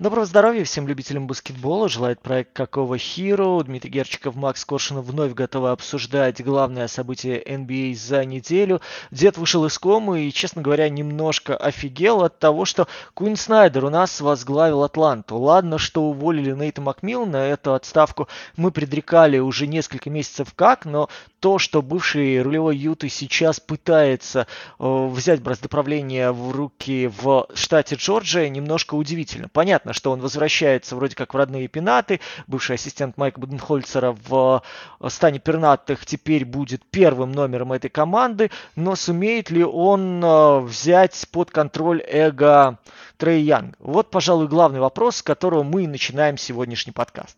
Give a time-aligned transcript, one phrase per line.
[0.00, 1.86] Доброго здоровья всем любителям баскетбола.
[1.86, 3.62] Желает проект Какого Hero.
[3.62, 8.80] Дмитрий Герчиков, Макс Коршунов вновь готовы обсуждать главное событие NBA за неделю.
[9.10, 13.90] Дед вышел из комы и, честно говоря, немножко офигел от того, что Куин Снайдер у
[13.90, 15.36] нас возглавил Атланту.
[15.36, 18.26] Ладно, что уволили Нейта Макмиллана, эту отставку
[18.56, 21.10] мы предрекали уже несколько месяцев как, но
[21.40, 24.46] то, что бывший рулевой Юты сейчас пытается
[24.78, 29.48] э, взять бразды в руки в штате Джорджия, немножко удивительно.
[29.48, 32.20] Понятно, что он возвращается вроде как в родные пенаты.
[32.46, 34.62] Бывший ассистент Майка Буденхольцера в
[35.00, 41.26] э, стане пернатых теперь будет первым номером этой команды, но сумеет ли он э, взять
[41.32, 42.78] под контроль эго
[43.16, 43.76] Трей Янг?
[43.78, 47.36] Вот, пожалуй, главный вопрос, с которого мы начинаем сегодняшний подкаст.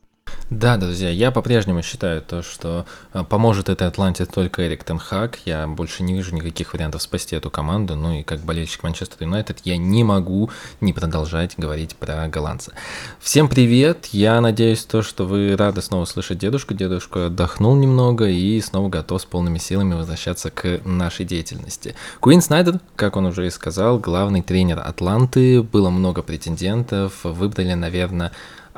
[0.50, 5.38] Да, друзья, я по-прежнему считаю то, что э, поможет этой Атланте только Эрик Тенхак.
[5.46, 7.96] Я больше не вижу никаких вариантов спасти эту команду.
[7.96, 12.72] Ну и как болельщик Манчестер Юнайтед я не могу не продолжать говорить про голландца.
[13.18, 14.06] Всем привет!
[14.12, 16.74] Я надеюсь то, что вы рады снова слышать дедушку.
[16.74, 21.94] Дедушка отдохнул немного и снова готов с полными силами возвращаться к нашей деятельности.
[22.20, 25.62] Куин Снайдер, как он уже и сказал, главный тренер Атланты.
[25.62, 27.20] Было много претендентов.
[27.24, 28.32] Выбрали, наверное,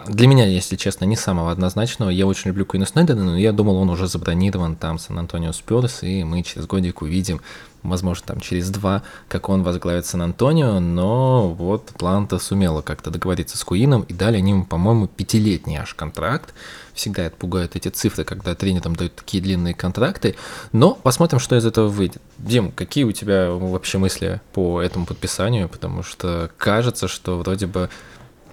[0.07, 2.11] для меня, если честно, не самого однозначного.
[2.11, 6.25] Я очень люблю Куина Снайдена, но я думал, он уже забронирован там Сан-Антонио Спёрс, и
[6.25, 7.41] мы через годик увидим,
[7.83, 13.65] возможно, там через два, как он возглавит Сан-Антонио, но вот Атланта сумела как-то договориться с
[13.65, 16.55] Куином, и дали они ему, по-моему, пятилетний аж контракт.
[16.93, 20.37] Всегда это пугают эти цифры, когда тренерам дают такие длинные контракты,
[20.73, 22.23] но посмотрим, что из этого выйдет.
[22.39, 27.91] Дим, какие у тебя вообще мысли по этому подписанию, потому что кажется, что вроде бы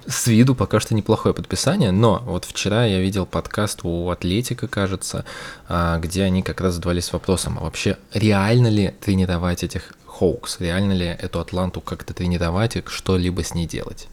[0.08, 5.26] с виду пока что неплохое подписание, но вот вчера я видел подкаст у Атлетика, кажется,
[5.68, 10.94] а, где они как раз задавались вопросом, а вообще реально ли тренировать этих Хоукс, реально
[10.94, 14.08] ли эту Атланту как-то тренировать и что-либо с ней делать?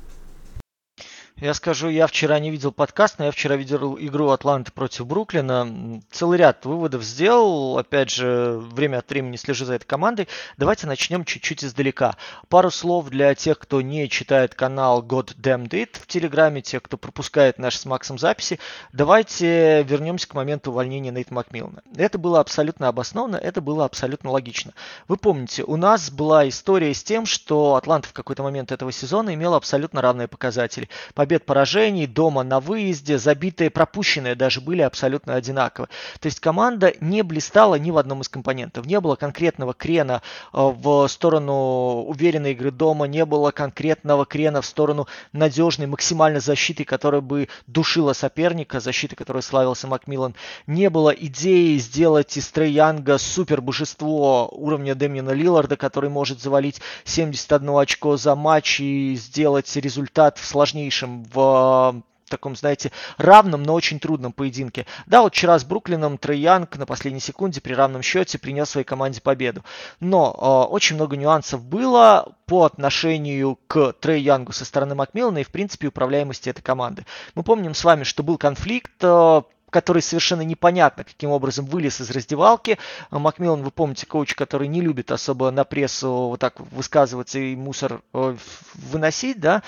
[1.41, 6.03] Я скажу, я вчера не видел подкаст, но я вчера видел игру Атланты против Бруклина.
[6.11, 7.79] Целый ряд выводов сделал.
[7.79, 10.27] Опять же, время от времени слежу за этой командой.
[10.57, 12.17] Давайте начнем чуть-чуть издалека.
[12.49, 16.97] Пару слов для тех, кто не читает канал God Damn It в Телеграме, тех, кто
[16.97, 18.59] пропускает наши с Максом записи.
[18.93, 21.83] Давайте вернемся к моменту увольнения Нейта Макмиллана.
[21.97, 24.73] Это было абсолютно обосновано, это было абсолютно логично.
[25.07, 29.35] Вы помните, у нас была история с тем, что Атланта в какой-то момент этого сезона
[29.35, 30.89] имела абсолютно равные показатели
[31.29, 35.89] побед, поражений, дома на выезде, забитые, пропущенные даже были абсолютно одинаковы.
[36.21, 38.87] То есть команда не блистала ни в одном из компонентов.
[38.87, 40.23] Не было конкретного крена
[40.55, 46.85] э, в сторону уверенной игры дома, не было конкретного крена в сторону надежной максимальной защиты,
[46.85, 50.35] которая бы душила соперника, защиты, которой славился Макмиллан.
[50.67, 56.81] Не было идеи сделать из Трей Янга супер божество уровня Демьяна Лилларда, который может завалить
[57.05, 63.99] 71 очко за матч и сделать результат в сложнейшем в таком, знаете, равном, но очень
[63.99, 64.87] трудном поединке.
[65.07, 68.85] Да, вот вчера с Бруклином Трей Янг на последней секунде при равном счете принес своей
[68.85, 69.65] команде победу.
[70.01, 75.45] Но э, очень много нюансов было по отношению к Трей Янгу со стороны Макмиллана и,
[75.45, 77.05] в принципе, управляемости этой команды.
[77.35, 82.11] Мы помним с вами, что был конфликт э, который совершенно непонятно, каким образом вылез из
[82.11, 82.79] раздевалки.
[83.11, 88.03] Макмиллан, вы помните, коуч, который не любит особо на прессу вот так высказываться и мусор
[88.15, 88.37] э,
[88.75, 89.63] выносить, да,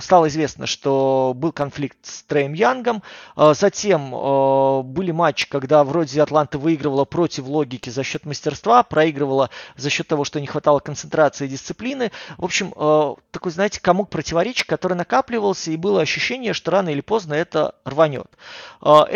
[0.00, 3.02] стало известно, что был конфликт с Трэем Янгом.
[3.34, 9.50] А затем э, были матчи, когда вроде Атланта выигрывала против логики за счет мастерства, проигрывала
[9.76, 12.12] за счет того, что не хватало концентрации и дисциплины.
[12.38, 17.00] В общем, э, такой, знаете, комок противоречий, который накапливался, и было ощущение, что рано или
[17.00, 18.26] поздно это рванет.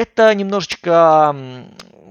[0.00, 1.36] Это немножечко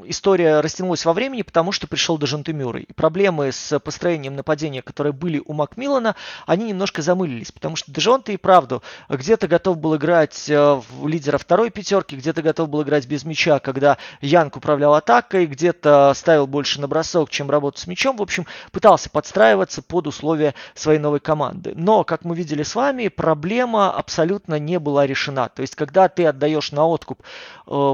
[0.10, 2.84] история растянулась во времени, потому что пришел Дежонте Мюррей.
[2.84, 6.16] И проблемы с построением нападения, которые были у Макмиллана,
[6.48, 11.38] они немножко замылились, потому что Дежонте и правду где-то готов был играть э, в лидера
[11.38, 16.82] второй пятерки, где-то готов был играть без мяча, когда Янг управлял атакой, где-то ставил больше
[16.82, 18.18] на бросок, чем работу с мячом.
[18.18, 21.74] В общем, пытался подстраиваться под условия своей новой команды.
[21.76, 25.50] Но, как мы видели с вами, проблема абсолютно не была решена.
[25.50, 27.22] То есть, когда ты отдаешь на откуп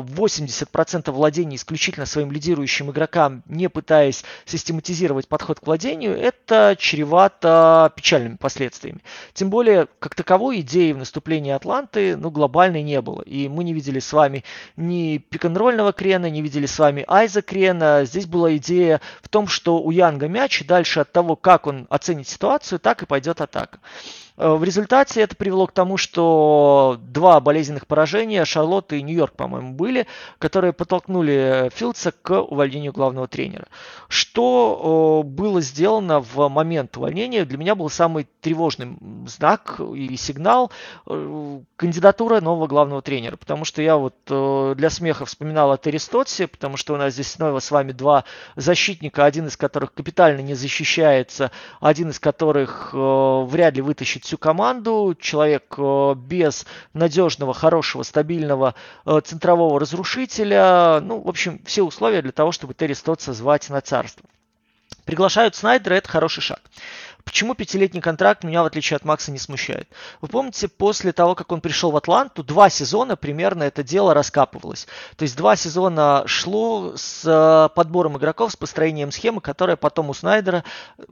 [0.08, 7.92] 80% э, владения исключительно своим лидирующим игрокам, не пытаясь систематизировать подход к владению, это чревато
[7.96, 9.00] печальными последствиями.
[9.34, 13.22] Тем более, как таковой идеи в наступлении Атланты ну, глобальной не было.
[13.22, 14.44] И мы не видели с вами
[14.76, 18.06] ни пик-н-ролльного крена, не видели с вами айза крена.
[18.06, 21.88] Здесь была идея в том, что у Янга мяч, и дальше от того, как он
[21.90, 23.80] оценит ситуацию, так и пойдет атака.
[24.38, 29.74] Э, в результате это привело к тому, что два болезненных поражения, Шарлотт и Нью-Йорк, по-моему,
[29.74, 30.08] были,
[30.40, 33.68] которые подтолкнули Филдса к увольнению главного тренера.
[34.08, 38.98] Что было сделано в момент увольнения, для меня был самый тревожный
[39.28, 40.72] знак и сигнал
[41.08, 43.38] э, кандидатура нового главного тренера.
[43.38, 45.96] Потому что я вот э, для смеха вспоминал о Терри
[46.48, 50.54] потому что у нас здесь снова с вами два защитника, один из которых капитально не
[50.54, 58.75] защищается, один из которых вряд ли вытащит всю команду, человек э, без надежного, хорошего, стабильного
[59.06, 61.00] э, центрового разрушителя.
[61.01, 64.27] Ну, в общем, все условия для того, чтобы Терри Стотса звать на царство.
[65.06, 66.60] Приглашают Снайдера, это хороший шаг.
[67.25, 69.89] Почему пятилетний контракт меня, в отличие от Макса, не смущает?
[70.22, 74.88] Вы помните, после того, как он пришел в Атланту, два сезона примерно это дело раскапывалось.
[75.18, 80.13] То есть два сезона шло с э, подбором игроков, с построением схемы, которая потом у
[80.13, 80.63] Снайдера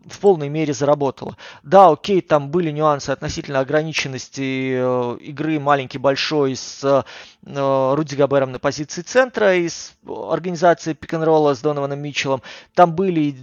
[0.06, 1.36] в полной мере заработала.
[1.64, 8.60] Да, окей, там были нюансы относительно ограниченности э, игры маленький-большой с э, Руди Габером на
[8.60, 12.44] позиции центра из организации пик-н-ролла с Донованом Митчеллом.
[12.76, 13.36] Там были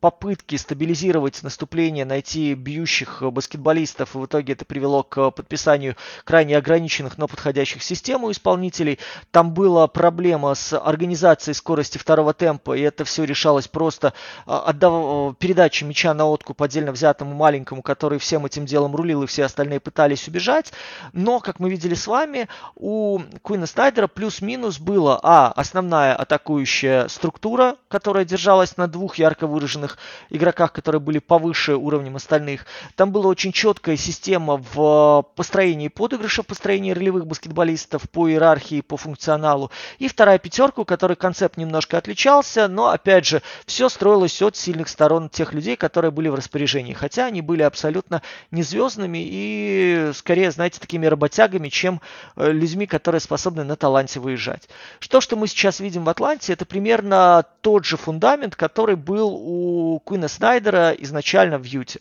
[0.00, 7.18] попытки стабилизировать наступление, найти бьющих баскетболистов, и в итоге это привело к подписанию крайне ограниченных,
[7.18, 8.98] но подходящих систем у исполнителей.
[9.30, 14.14] Там была проблема с организацией скорости второго темпа, и это все решалось просто
[14.46, 15.36] а, отдав...
[15.36, 19.80] передачей мяча на откуп отдельно взятому маленькому, который всем этим делом рулил, и все остальные
[19.80, 20.72] пытались убежать.
[21.12, 27.76] Но, как мы видели с вами, у Куина Снайдера плюс-минус было, а, основная атакующая структура,
[27.88, 29.98] которая держалась на двух ярко выраженных сильных
[30.30, 32.66] игроках, которые были повыше уровнем остальных.
[32.96, 38.96] Там была очень четкая система в построении подыгрыша, в построении ролевых баскетболистов по иерархии, по
[38.96, 39.70] функционалу.
[39.98, 44.88] И вторая пятерка, у которой концепт немножко отличался, но опять же, все строилось от сильных
[44.88, 46.94] сторон тех людей, которые были в распоряжении.
[46.94, 52.00] Хотя они были абсолютно не звездными и скорее, знаете, такими работягами, чем
[52.36, 54.68] э, людьми, которые способны на таланте выезжать.
[55.00, 59.79] Что, что мы сейчас видим в Атланте, это примерно тот же фундамент, который был у
[59.80, 62.00] у Куина Снайдера изначально в Юте.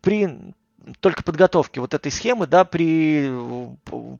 [0.00, 0.54] При
[1.00, 3.30] только подготовки вот этой схемы, да, при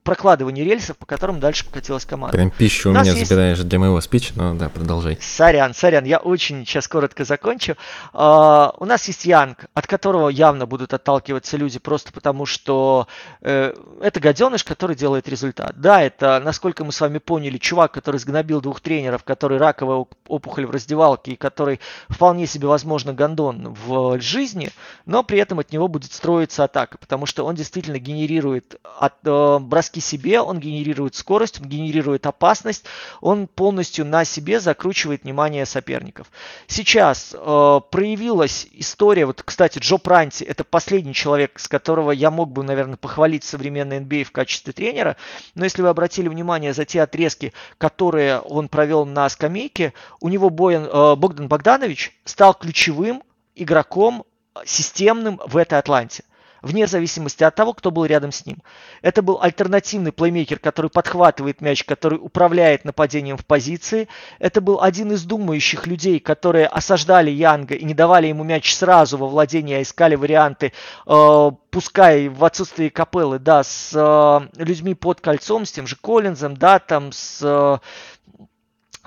[0.03, 2.37] прокладывании рельсов, по которым дальше покатилась команда.
[2.37, 3.29] Прям пищу у, у меня есть...
[3.29, 5.19] забираешь для моего спича, но да, продолжай.
[5.21, 7.77] Сорян, сорян, я очень сейчас коротко закончу.
[8.13, 13.07] Uh, у нас есть Янг, от которого явно будут отталкиваться люди просто потому, что
[13.41, 15.81] uh, это гаденыш, который делает результат.
[15.81, 20.67] Да, это, насколько мы с вами поняли, чувак, который сгнобил двух тренеров, который раковая опухоль
[20.67, 24.71] в раздевалке и который вполне себе, возможно, гондон в жизни,
[25.07, 29.15] но при этом от него будет строиться становится атака, потому что он действительно генерирует от,
[29.25, 32.85] э, броски себе, он генерирует скорость, он генерирует опасность,
[33.21, 36.29] он полностью на себе закручивает внимание соперников.
[36.67, 42.51] Сейчас э, проявилась история, вот, кстати, Джо Пранти, это последний человек, с которого я мог
[42.51, 45.17] бы, наверное, похвалить современный NBA в качестве тренера,
[45.55, 50.51] но если вы обратили внимание за те отрезки, которые он провел на скамейке, у него
[50.51, 53.23] Боян, э, Богдан Богданович стал ключевым
[53.55, 54.25] игроком
[54.65, 56.25] системным в этой Атланте
[56.63, 58.59] вне зависимости от того, кто был рядом с ним.
[59.03, 64.09] Это был альтернативный плеймейкер, который подхватывает мяч, который управляет нападением в позиции.
[64.39, 69.19] Это был один из думающих людей, которые осаждали Янга и не давали ему мяч сразу
[69.19, 70.73] во владение, а искали варианты,
[71.07, 76.57] э, пускай в отсутствии капеллы, да, с э, людьми под кольцом, с тем же Коллинзом,
[76.57, 77.41] да, там с...
[77.43, 77.79] Э,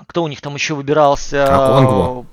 [0.06, 1.44] кто у них там еще выбирался?
[1.44, 2.26] Аконгу.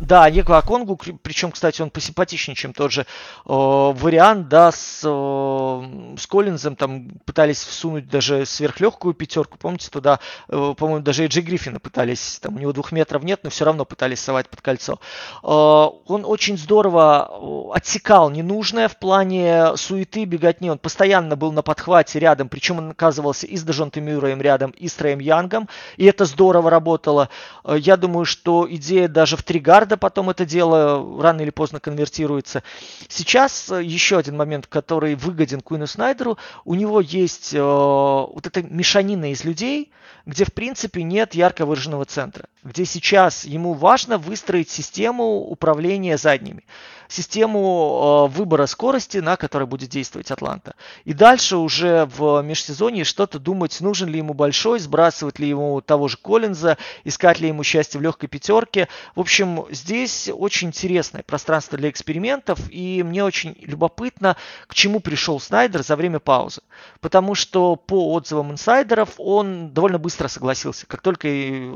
[0.00, 3.04] Да, Диего Аконгу, причем, кстати, он посимпатичнее, чем тот же э,
[3.44, 10.74] вариант, да, с, э, с Коллинзом, там пытались всунуть даже сверхлегкую пятерку, помните, туда, э,
[10.76, 14.20] по-моему, даже Эджи Гриффина пытались, там у него двух метров нет, но все равно пытались
[14.20, 14.98] совать под кольцо.
[15.42, 21.60] Э, он очень здорово э, отсекал ненужное в плане суеты, беготни, он постоянно был на
[21.60, 26.06] подхвате рядом, причем он оказывался и с Дежонте Мюрреем рядом, и с Троем Янгом, и
[26.06, 27.28] это здорово работало.
[27.64, 31.80] Э, я думаю, что идея даже в три гарда потом это дело рано или поздно
[31.80, 32.62] конвертируется.
[33.08, 36.38] Сейчас э, еще один момент, который выгоден Куину Снайдеру.
[36.64, 39.90] У него есть э, вот эта мешанина из людей,
[40.26, 46.64] где в принципе нет ярко выраженного центра, где сейчас ему важно выстроить систему управления задними
[47.10, 50.74] систему э, выбора скорости, на которой будет действовать Атланта.
[51.04, 56.08] И дальше уже в межсезонье что-то думать, нужен ли ему большой, сбрасывать ли ему того
[56.08, 58.88] же Коллинза, искать ли ему счастье в легкой пятерке.
[59.14, 64.36] В общем, здесь очень интересное пространство для экспериментов, и мне очень любопытно,
[64.66, 66.62] к чему пришел Снайдер за время паузы.
[67.00, 70.86] Потому что по отзывам инсайдеров он довольно быстро согласился.
[70.86, 71.28] Как только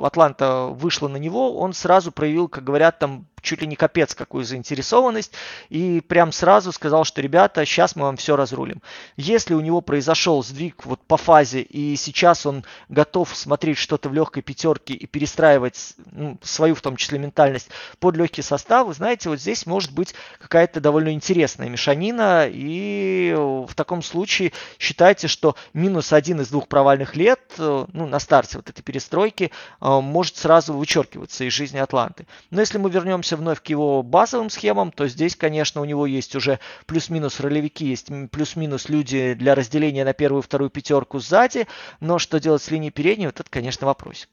[0.03, 4.45] Атланта вышла на него, он сразу проявил, как говорят, там чуть ли не капец какую
[4.45, 5.24] заинтересованность,
[5.69, 8.83] и прям сразу сказал, что, ребята, сейчас мы вам все разрулим.
[9.16, 14.14] Если у него произошел сдвиг вот по фазе, и сейчас он готов смотреть что-то в
[14.14, 19.28] легкой пятерке и перестраивать ну, свою, в том числе, ментальность под легкий состав, вы знаете,
[19.28, 26.12] вот здесь может быть какая-то довольно интересная мешанина, и в таком случае считайте, что минус
[26.12, 29.50] один из двух провальных лет, ну, на старте вот этой перестройки,
[29.81, 32.26] может сразу вычеркиваться из жизни Атланты.
[32.50, 36.37] Но если мы вернемся вновь к его базовым схемам, то здесь, конечно, у него есть
[36.37, 41.66] уже плюс-минус ролевики, есть плюс-минус люди для разделения на первую и вторую пятерку сзади,
[42.00, 44.28] но что делать с линией передней, вот это, конечно, вопросик.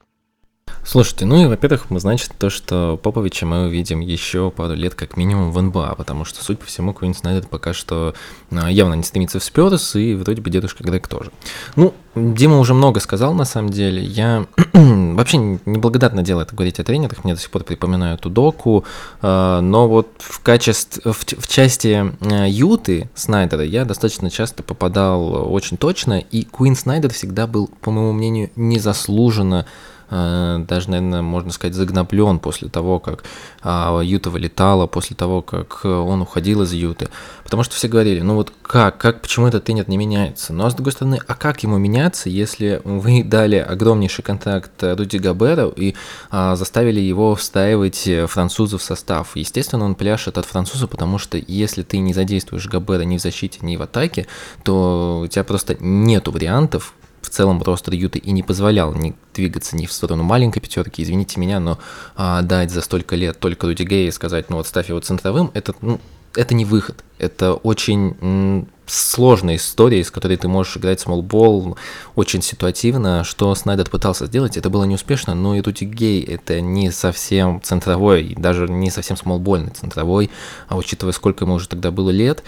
[0.83, 5.15] Слушайте, ну и, во-первых, мы значит то, что Поповича мы увидим еще пару лет как
[5.15, 8.15] минимум в НБА, потому что, судя по всему, Куин Снайдер пока что
[8.51, 11.31] а, явно не стремится в Спёрс, и вроде бы дедушка Грег тоже.
[11.75, 14.03] Ну, Дима уже много сказал, на самом деле.
[14.03, 18.83] Я вообще неблагодарно дело это говорить о тренерах, мне до сих пор припоминаю эту доку,
[19.21, 25.53] а, но вот в качестве, в, в части а, Юты Снайдера я достаточно часто попадал
[25.53, 29.67] очень точно, и Куин Снайдер всегда был, по моему мнению, незаслуженно
[30.11, 33.23] даже, наверное, можно сказать, загноблен после того, как
[33.63, 37.07] а, Юта вылетала, после того, как он уходил из Юты.
[37.45, 40.51] Потому что все говорили, ну вот как, как, почему этот тренер не меняется?
[40.51, 45.17] Ну а с другой стороны, а как ему меняться, если вы дали огромнейший контракт Руди
[45.17, 45.95] Габеру и
[46.29, 49.35] а, заставили его встраивать французов в состав?
[49.35, 53.59] Естественно, он пляшет от француза, потому что если ты не задействуешь Габера ни в защите,
[53.61, 54.27] ни в атаке,
[54.63, 59.75] то у тебя просто нету вариантов, в целом ростер Юты и не позволял ни двигаться
[59.75, 61.79] ни в сторону маленькой пятерки, извините меня, но
[62.15, 65.51] а, дать за столько лет только Руди Гея и сказать, ну вот ставь его центровым,
[65.53, 65.99] это, ну,
[66.35, 67.03] это не выход.
[67.17, 71.77] Это очень сложная история, из которой ты можешь играть смолбол
[72.15, 73.23] очень ситуативно.
[73.23, 78.35] Что Снайдер пытался сделать, это было неуспешно, но и Руди Гей это не совсем центровой,
[78.37, 80.29] даже не совсем смолбольный центровой,
[80.67, 82.43] а учитывая, сколько ему уже тогда было лет,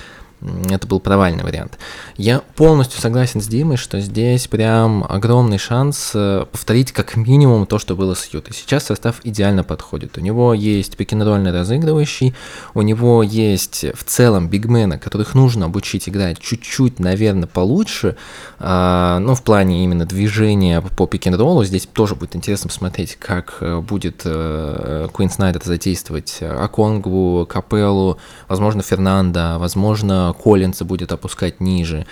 [0.70, 1.78] это был провальный вариант.
[2.18, 7.80] Я полностью согласен с Димой, что здесь прям огромный шанс э, повторить как минимум то,
[7.80, 8.54] что было с Ютой.
[8.54, 10.18] Сейчас состав идеально подходит.
[10.18, 12.36] У него есть пикинрольный разыгрывающий,
[12.74, 18.16] у него есть в целом бигмена, которых нужно обучить играть чуть-чуть, наверное, получше,
[18.60, 21.64] а, ну, в плане именно движения по пикинроллу.
[21.64, 28.82] Здесь тоже будет интересно посмотреть, как э, будет э, Куин Снайдер задействовать Аконгу, Капеллу, возможно,
[28.82, 32.06] Фернанда, возможно, Коллинса будет опускать ниже.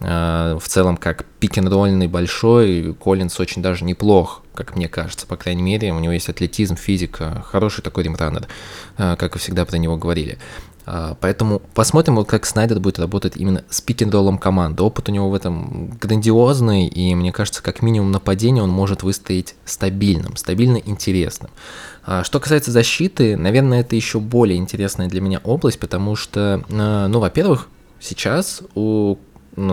[0.00, 5.62] А, в целом, как пик-н-ролльный большой, Коллинс очень даже неплох, как мне кажется, по крайней
[5.62, 5.92] мере.
[5.92, 8.46] У него есть атлетизм, физика, хороший такой римраннер,
[8.96, 10.38] а, как и всегда про него говорили.
[10.86, 14.82] А, поэтому посмотрим, вот как Снайдер будет работать именно с пик-н-роллом команды.
[14.82, 19.54] Опыт у него в этом грандиозный, и мне кажется, как минимум нападение он может выстоять
[19.64, 21.50] стабильным, стабильно интересным.
[22.22, 27.68] Что касается защиты, наверное, это еще более интересная для меня область, потому что, ну, во-первых,
[27.98, 29.16] сейчас у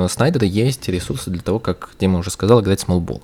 [0.07, 3.21] Снайдера есть ресурсы для того, как Дима уже сказал, играть смолбол.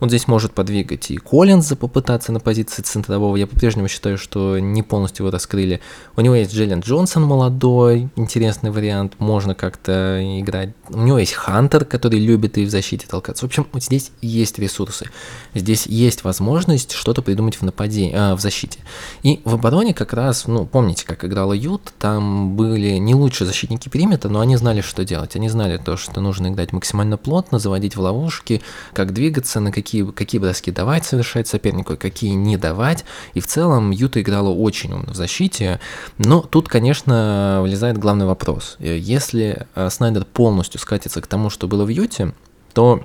[0.00, 3.36] Он здесь может подвигать и Коллинза попытаться на позиции центрового.
[3.36, 5.80] Я по-прежнему считаю, что не полностью его раскрыли.
[6.16, 10.70] У него есть Джеллен Джонсон молодой, интересный вариант, можно как-то играть.
[10.88, 13.44] У него есть Хантер, который любит и в защите толкаться.
[13.44, 15.06] В общем, вот здесь есть ресурсы.
[15.54, 18.78] Здесь есть возможность что-то придумать в нападении, э, в защите.
[19.22, 23.88] И в обороне как раз, ну, помните, как играла Ют, там были не лучшие защитники
[23.88, 25.36] периметра, но они знали, что делать.
[25.36, 29.93] Они знали то, что нужно играть максимально плотно, заводить в ловушки, как двигаться, на какие
[29.94, 33.04] какие, какие броски давать совершать сопернику, какие не давать.
[33.34, 35.80] И в целом Юта играла очень умно в защите.
[36.18, 38.76] Но тут, конечно, вылезает главный вопрос.
[38.80, 42.34] Если э, Снайдер полностью скатится к тому, что было в Юте,
[42.72, 43.04] то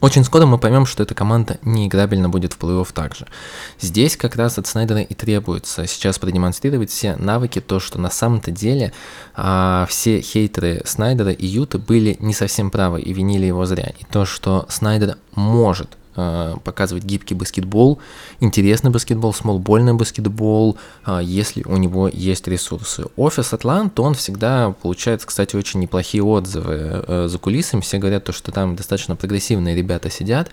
[0.00, 3.26] очень скоро мы поймем, что эта команда неиграбельно будет в плей-офф также.
[3.80, 8.50] Здесь как раз от Снайдера и требуется сейчас продемонстрировать все навыки, то, что на самом-то
[8.50, 8.92] деле
[9.34, 13.92] а, все хейтеры Снайдера и Юта были не совсем правы и винили его зря.
[13.98, 15.97] И то, что Снайдер может
[16.64, 17.98] показывать гибкий баскетбол,
[18.40, 23.04] интересный баскетбол, смолбольный баскетбол, э, если у него есть ресурсы.
[23.16, 27.80] Офис Атлант, он всегда получает, кстати, очень неплохие отзывы э, за кулисами.
[27.80, 30.50] Все говорят, то, что там достаточно прогрессивные ребята сидят,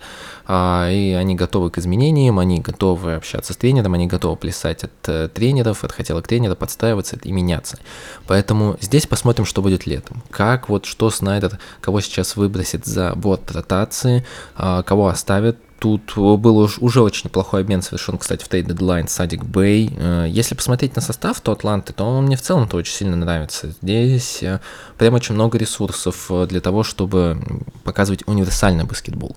[0.48, 5.84] и они готовы к изменениям, они готовы общаться с тренером, они готовы плясать от тренеров,
[5.84, 7.78] от хотелок тренера, подстраиваться и меняться.
[8.26, 10.22] Поэтому здесь посмотрим, что будет летом.
[10.30, 14.24] Как вот, что Снайдер, кого сейчас выбросит за борт ротации,
[14.56, 19.92] кого оставит Тут был уже очень неплохой обмен совершен, кстати, в трейд дедлайн Садик Бэй.
[19.96, 23.74] Э, если посмотреть на состав то Атланты, то он мне в целом-то очень сильно нравится.
[23.82, 24.60] Здесь э,
[24.96, 27.38] прям очень много ресурсов э, для того, чтобы
[27.84, 29.36] показывать универсальный баскетбол.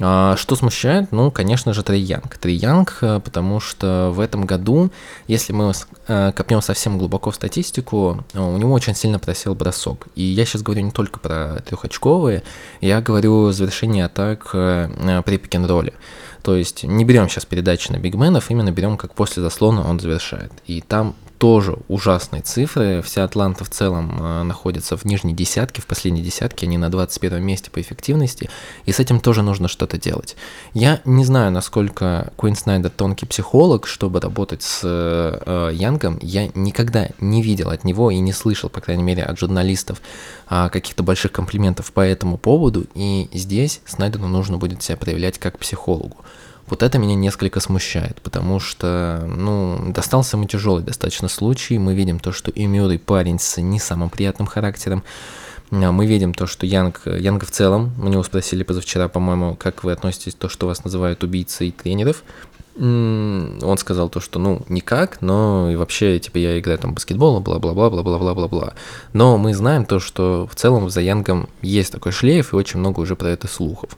[0.00, 1.12] А, что смущает?
[1.12, 2.36] Ну, конечно же, Трей Янг.
[2.38, 4.90] Трей Янг, потому что в этом году,
[5.28, 5.72] если мы
[6.06, 10.08] копнем совсем глубоко в статистику, у него очень сильно просел бросок.
[10.14, 12.42] И я сейчас говорю не только про трехочковые,
[12.80, 15.94] я говорю завершение атак при пик роли.
[16.44, 20.52] То есть не берем сейчас передачи на бигменов, именно берем, как после заслона он завершает.
[20.66, 23.02] И там тоже ужасные цифры.
[23.02, 27.42] Вся Атланта в целом э, находится в нижней десятке, в последней десятке, они на 21
[27.42, 28.48] месте по эффективности,
[28.84, 30.36] и с этим тоже нужно что-то делать.
[30.74, 36.18] Я не знаю, насколько Куин Снайдер тонкий психолог, чтобы работать с э, Янгом.
[36.22, 40.00] Я никогда не видел от него и не слышал, по крайней мере, от журналистов
[40.48, 45.58] э, каких-то больших комплиментов по этому поводу, и здесь Снайдеру нужно будет себя проявлять как
[45.58, 46.18] психологу.
[46.74, 51.78] Вот это меня несколько смущает, потому что, ну, достался ему тяжелый достаточно случай.
[51.78, 55.04] Мы видим то, что и Мюррей парень с не самым приятным характером.
[55.70, 59.84] А, мы видим то, что Янг, Янга в целом, у него спросили позавчера, по-моему, как
[59.84, 62.24] вы относитесь к то, что вас называют убийцей тренеров
[62.76, 67.90] он сказал то, что ну никак, но и вообще типа я играю там баскетбол, бла-бла-бла,
[67.90, 68.74] бла-бла-бла-бла-бла.
[69.12, 73.00] Но мы знаем то, что в целом за Янгом есть такой шлейф и очень много
[73.00, 73.96] уже про это слухов.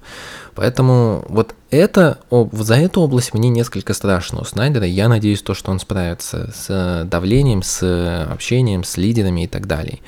[0.55, 2.19] Поэтому вот это,
[2.53, 4.87] за эту область мне несколько страшно у Снайдера.
[4.87, 10.01] Я надеюсь то, что он справится с давлением, с общением, с лидерами и так далее.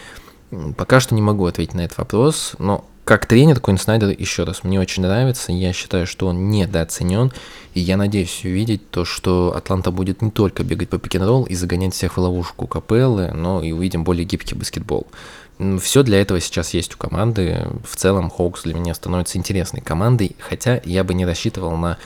[0.77, 4.65] Пока что не могу ответить на этот вопрос, но как тренер Куин Снайдер, еще раз,
[4.65, 5.51] мне очень нравится.
[5.51, 7.33] Я считаю, что он недооценен.
[7.73, 11.95] И я надеюсь увидеть то, что Атланта будет не только бегать по пик и загонять
[11.95, 15.07] всех в ловушку капеллы, но и увидим более гибкий баскетбол.
[15.81, 17.67] Все для этого сейчас есть у команды.
[17.83, 21.97] В целом Хоукс для меня становится интересной командой, хотя я бы не рассчитывал на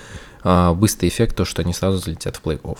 [0.44, 2.78] э, быстрый эффект, то, что они сразу залетят в плей-офф.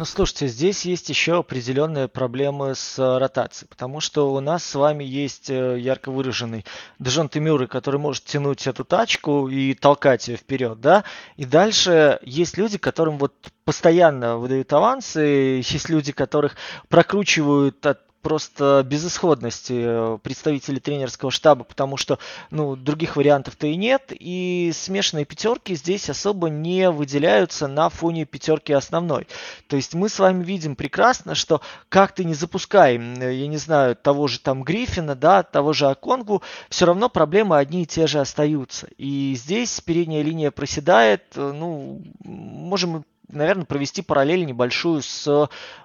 [0.00, 4.74] Ну, слушайте, здесь есть еще определенные проблемы с э, ротацией, потому что у нас с
[4.74, 6.64] вами есть э, ярко выраженный
[6.98, 11.04] Дежон Мюррей, который может тянуть эту тачку и толкать ее вперед, да,
[11.36, 13.34] и дальше есть люди, которым вот
[13.66, 15.20] постоянно выдают авансы,
[15.62, 16.56] есть люди, которых
[16.88, 22.18] прокручивают от просто безысходности э, представителей тренерского штаба, потому что
[22.50, 24.12] ну, других вариантов-то и нет.
[24.18, 29.26] И смешанные пятерки здесь особо не выделяются на фоне пятерки основной.
[29.68, 33.96] То есть мы с вами видим прекрасно, что как ты не запускай, я не знаю,
[33.96, 38.20] того же там Гриффина, да, того же Аконгу, все равно проблемы одни и те же
[38.20, 38.88] остаются.
[38.98, 45.26] И здесь передняя линия проседает, э, ну, можем наверное, провести параллель небольшую с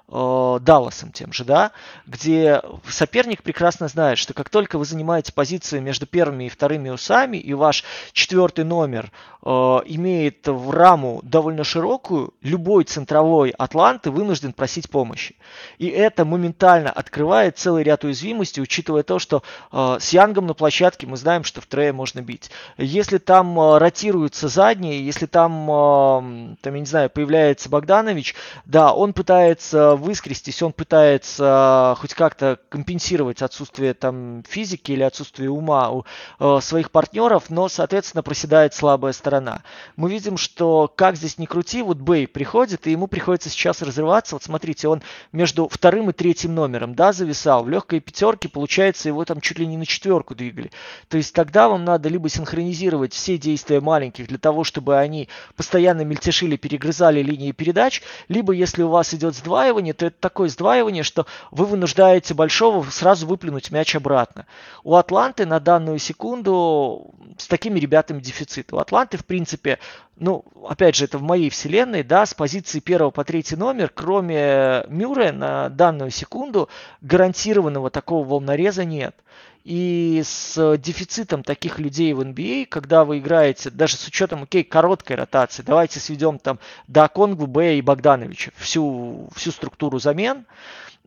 [0.07, 1.71] э, Далласом тем же, да,
[2.05, 7.37] где соперник прекрасно знает, что как только вы занимаете позицию между первыми и вторыми усами,
[7.37, 9.11] и ваш четвертый номер
[9.43, 15.35] э, имеет в раму довольно широкую, любой центровой Атланты вынужден просить помощи.
[15.79, 21.07] И это моментально открывает целый ряд уязвимостей, учитывая то, что э, с Янгом на площадке
[21.07, 22.51] мы знаем, что в трее можно бить.
[22.77, 28.33] Если там э, ротируются задние, если там, э, там, я не знаю, появляется Богданович,
[28.65, 35.89] да, он пытается выскрестись, он пытается хоть как-то компенсировать отсутствие там физики или отсутствие ума
[35.89, 36.05] у
[36.39, 39.63] э, своих партнеров, но, соответственно, проседает слабая сторона.
[39.97, 44.35] Мы видим, что как здесь ни крути, вот Бэй приходит, и ему приходится сейчас разрываться.
[44.35, 45.01] Вот смотрите, он
[45.33, 47.65] между вторым и третьим номером, да, зависал.
[47.65, 50.71] В легкой пятерке, получается, его там чуть ли не на четверку двигали.
[51.09, 56.01] То есть тогда вам надо либо синхронизировать все действия маленьких для того, чтобы они постоянно
[56.01, 61.25] мельтешили, перегрызали линии передач, либо если у вас идет сдваивание, то это такое сдваивание, что
[61.51, 64.45] вы вынуждаете большого сразу выплюнуть мяч обратно.
[64.83, 68.71] У Атланты на данную секунду с такими ребятами дефицит.
[68.71, 69.79] У Атланты, в принципе,
[70.17, 74.85] ну, опять же, это в моей вселенной, да, с позиции первого по третий номер, кроме
[74.87, 76.69] Мюррея на данную секунду
[77.01, 79.15] гарантированного такого волнореза нет.
[79.65, 84.63] И с дефицитом таких людей в NBA, а, когда вы играете, даже с учетом, окей,
[84.63, 90.45] короткой ротации, давайте сведем там до Конгу, Б и Богдановича всю, всю структуру замен,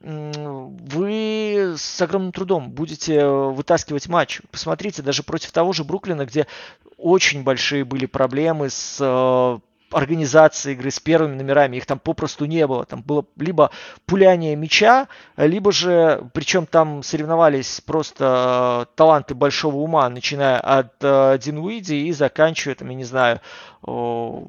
[0.00, 4.40] вы с огромным трудом будете вытаскивать матч.
[4.50, 6.48] Посмотрите, даже против того же Бруклина, где
[6.96, 9.58] очень большие были проблемы с э,
[9.90, 12.84] организации игры с первыми номерами, их там попросту не было.
[12.84, 13.70] Там было либо
[14.06, 21.38] пуляние мяча, либо же, причем там соревновались просто э, таланты большого ума, начиная от э,
[21.38, 23.40] Динуиди и заканчивая, там, я не знаю,
[23.86, 24.42] э,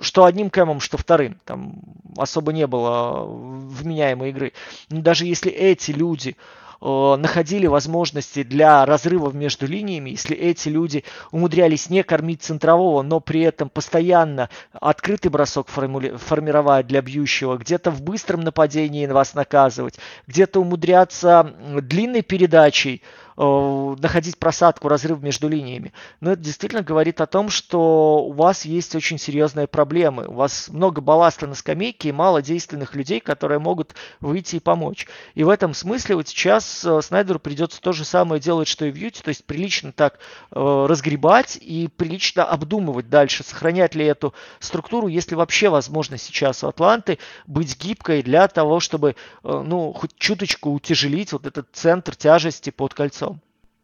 [0.00, 1.40] что одним кэмом, что вторым.
[1.44, 1.80] Там
[2.16, 4.52] особо не было вменяемой игры.
[4.90, 11.04] Но даже если эти люди э, находили возможности для разрывов между линиями, если эти люди
[11.30, 17.90] умудрялись не кормить центрового, но при этом постоянно открытый бросок формули- формировать для бьющего, где-то
[17.90, 25.92] в быстром нападении вас наказывать, где-то умудряться длинной передачей Э, находить просадку, разрыв между линиями.
[26.20, 30.26] Но это действительно говорит о том, что у вас есть очень серьезные проблемы.
[30.26, 35.06] У вас много балласта на скамейке и мало действенных людей, которые могут выйти и помочь.
[35.34, 38.90] И в этом смысле вот сейчас э, Снайдеру придется то же самое делать, что и
[38.90, 40.18] в Юте, то есть прилично так
[40.52, 46.68] э, разгребать и прилично обдумывать дальше, сохранять ли эту структуру, если вообще возможно сейчас у
[46.68, 52.70] Атланты быть гибкой для того, чтобы э, ну, хоть чуточку утяжелить вот этот центр тяжести
[52.70, 53.25] под кольцом.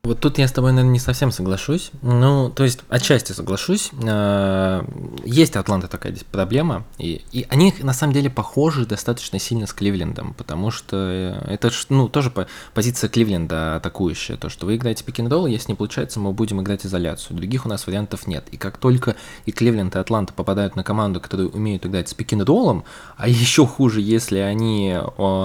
[0.04, 1.92] Вот тут я с тобой, наверное, не совсем соглашусь.
[2.02, 3.92] Ну, то есть, отчасти соглашусь.
[4.02, 4.84] А,
[5.24, 6.84] есть Атланта такая здесь проблема.
[6.98, 12.08] И, и они, на самом деле, похожи достаточно сильно с Кливлендом, потому что это, ну,
[12.08, 12.32] тоже
[12.74, 14.36] позиция Кливленда атакующая.
[14.36, 17.36] То, что вы играете пик ролл если не получается, мы будем играть изоляцию.
[17.36, 18.48] Других у нас вариантов нет.
[18.50, 19.14] И как только
[19.46, 24.00] и Кливленд, и Атланта попадают на команду, которые умеют играть с пик а еще хуже,
[24.00, 24.98] если они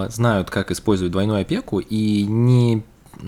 [0.10, 2.84] знают, как использовать двойную опеку и не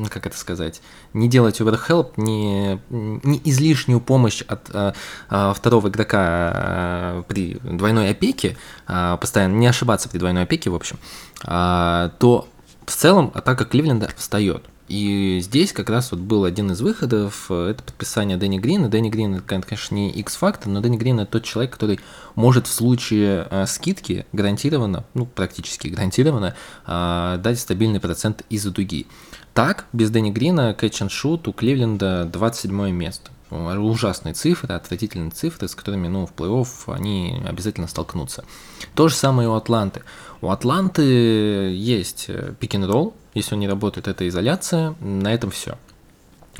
[0.09, 0.81] как это сказать,
[1.13, 8.57] не делать overhelp, не, не излишнюю помощь от а, второго игрока а, при двойной опеке,
[8.87, 10.97] а, постоянно не ошибаться при двойной опеке, в общем,
[11.43, 12.47] а, то
[12.85, 14.63] в целом атака Кливленда встает.
[14.89, 18.89] И здесь как раз вот был один из выходов, это подписание Дэнни Грина.
[18.89, 21.99] Дэнни Грин, это, конечно, не X-фактор, но Дэнни Грин это тот человек, который
[22.33, 26.55] может в случае э, скидки гарантированно, ну, практически гарантированно,
[26.87, 29.05] э, дать стабильный процент из-за дуги.
[29.53, 33.31] Так, без Дэнни Грина, Кэтч Шут у Кливленда 27 место.
[33.49, 38.45] Ужасные цифры, отвратительные цифры, с которыми ну, в плей-офф они обязательно столкнутся.
[38.93, 40.03] То же самое и у Атланты.
[40.41, 45.77] У Атланты есть пик-н-ролл, если он не работает, это изоляция, на этом все.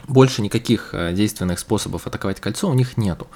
[0.07, 3.27] Больше никаких э, действенных способов атаковать кольцо у них нету.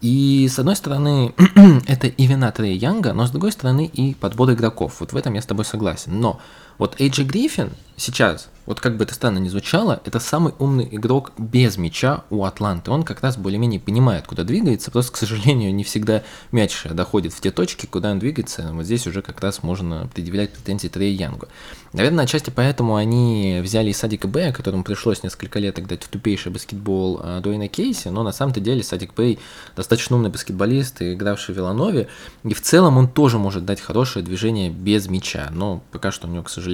[0.00, 1.34] И с одной стороны,
[1.86, 5.00] это и вина Трея Янга, но с другой стороны и подбор игроков.
[5.00, 6.20] Вот в этом я с тобой согласен.
[6.20, 6.40] Но
[6.80, 11.32] вот Эйджи Гриффин сейчас, вот как бы это странно ни звучало, это самый умный игрок
[11.36, 12.90] без мяча у Атланты.
[12.90, 17.40] Он как раз более-менее понимает, куда двигается, просто, к сожалению, не всегда мяч доходит в
[17.40, 18.70] те точки, куда он двигается.
[18.72, 21.48] Вот здесь уже как раз можно предъявлять претензии Трея Янгу.
[21.92, 26.52] Наверное, отчасти поэтому они взяли и Садика Бэя, которому пришлось несколько лет играть в тупейший
[26.52, 29.40] баскетбол а, Дуэйна Кейси, но на самом-то деле Садик Бэй
[29.74, 32.08] достаточно умный баскетболист, игравший в Виланове,
[32.44, 36.30] и в целом он тоже может дать хорошее движение без мяча, но пока что у
[36.30, 36.69] него, к сожалению,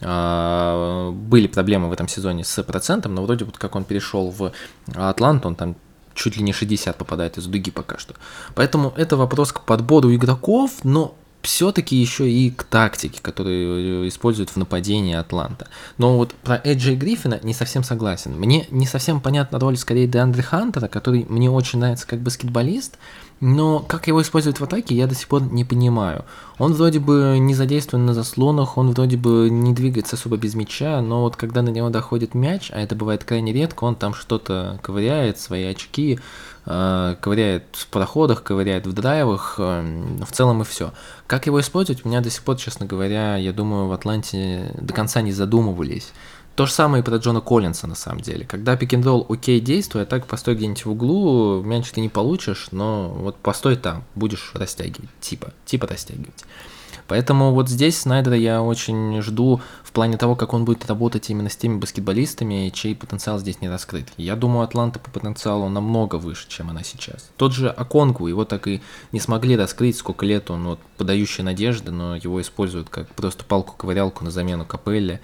[0.00, 4.52] а, были проблемы в этом сезоне с процентом, но вроде вот как он перешел в
[4.94, 5.76] Атланту, он там
[6.14, 8.14] чуть ли не 60 попадает из дуги пока что.
[8.54, 14.56] Поэтому это вопрос к подбору игроков, но все-таки еще и к тактике, которую используют в
[14.56, 15.68] нападении Атланта.
[15.98, 18.38] Но вот про Эджи Гриффина не совсем согласен.
[18.38, 22.98] Мне не совсем понятна роль скорее Деандре Хантера, который мне очень нравится как баскетболист,
[23.40, 26.26] но как его использовать в атаке, я до сих пор не понимаю.
[26.58, 31.00] Он вроде бы не задействован на заслонах, он вроде бы не двигается особо без мяча,
[31.00, 34.78] но вот когда на него доходит мяч, а это бывает крайне редко, он там что-то
[34.82, 36.20] ковыряет, свои очки, э,
[37.20, 40.92] ковыряет в проходах, ковыряет в драйвах, э, в целом и все.
[41.26, 44.94] Как его использовать, у меня до сих пор, честно говоря, я думаю, в Атланте до
[44.94, 46.12] конца не задумывались.
[46.56, 48.44] То же самое и про Джона Коллинса на самом деле.
[48.44, 53.08] Когда пик-н-ролл окей действует, а так постой где-нибудь в углу, мяч ты не получишь, но
[53.08, 56.44] вот постой там, будешь растягивать, типа, типа растягивать.
[57.10, 61.50] Поэтому вот здесь Снайдера я очень жду в плане того, как он будет работать именно
[61.50, 64.06] с теми баскетболистами, чей потенциал здесь не раскрыт.
[64.16, 67.28] Я думаю, Атланта по потенциалу намного выше, чем она сейчас.
[67.36, 71.90] Тот же Аконгу, его так и не смогли раскрыть, сколько лет он вот подающий надежды,
[71.90, 75.20] но его используют как просто палку-ковырялку на замену Капелле.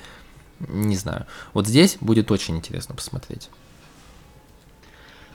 [0.58, 1.26] Не знаю.
[1.54, 3.48] Вот здесь будет очень интересно посмотреть.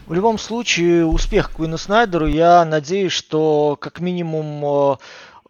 [0.05, 2.27] В любом случае, успех Куину Снайдеру.
[2.27, 4.97] Я надеюсь, что как минимум э,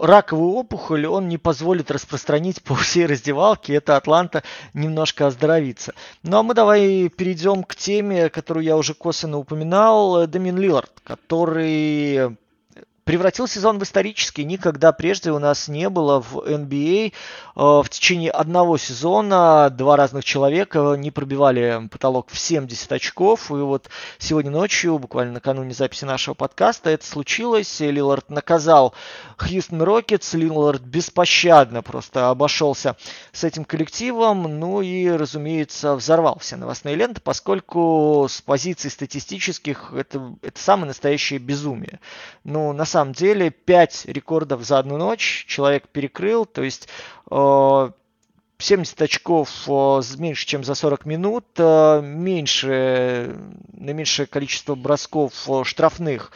[0.01, 3.75] раковую опухоль он не позволит распространить по всей раздевалке.
[3.75, 5.93] Это Атланта немножко оздоровится.
[6.23, 10.27] Ну а мы давай перейдем к теме, которую я уже косвенно упоминал.
[10.27, 12.37] Демин Лиллард, который
[13.03, 14.43] превратил сезон в исторический.
[14.43, 17.13] Никогда прежде у нас не было в NBA
[17.55, 23.49] а, э, в течение одного сезона два разных человека не пробивали потолок в 70 очков.
[23.49, 27.79] И вот сегодня ночью, буквально накануне записи нашего подкаста, это случилось.
[27.79, 28.93] Лилард наказал
[29.37, 30.33] Хьюстон Рокетс.
[30.33, 32.95] Лилард беспощадно просто обошелся
[33.31, 34.59] с этим коллективом.
[34.59, 41.39] Ну и, разумеется, взорвал все новостные ленты, поскольку с позиций статистических это, это самое настоящее
[41.39, 41.99] безумие.
[42.43, 46.87] Ну, на самом деле 5 рекордов за одну ночь человек перекрыл, то есть
[47.29, 47.91] э,
[48.57, 53.35] 70 очков э, меньше, чем за 40 минут, э, меньше,
[53.73, 56.31] наименьшее количество бросков штрафных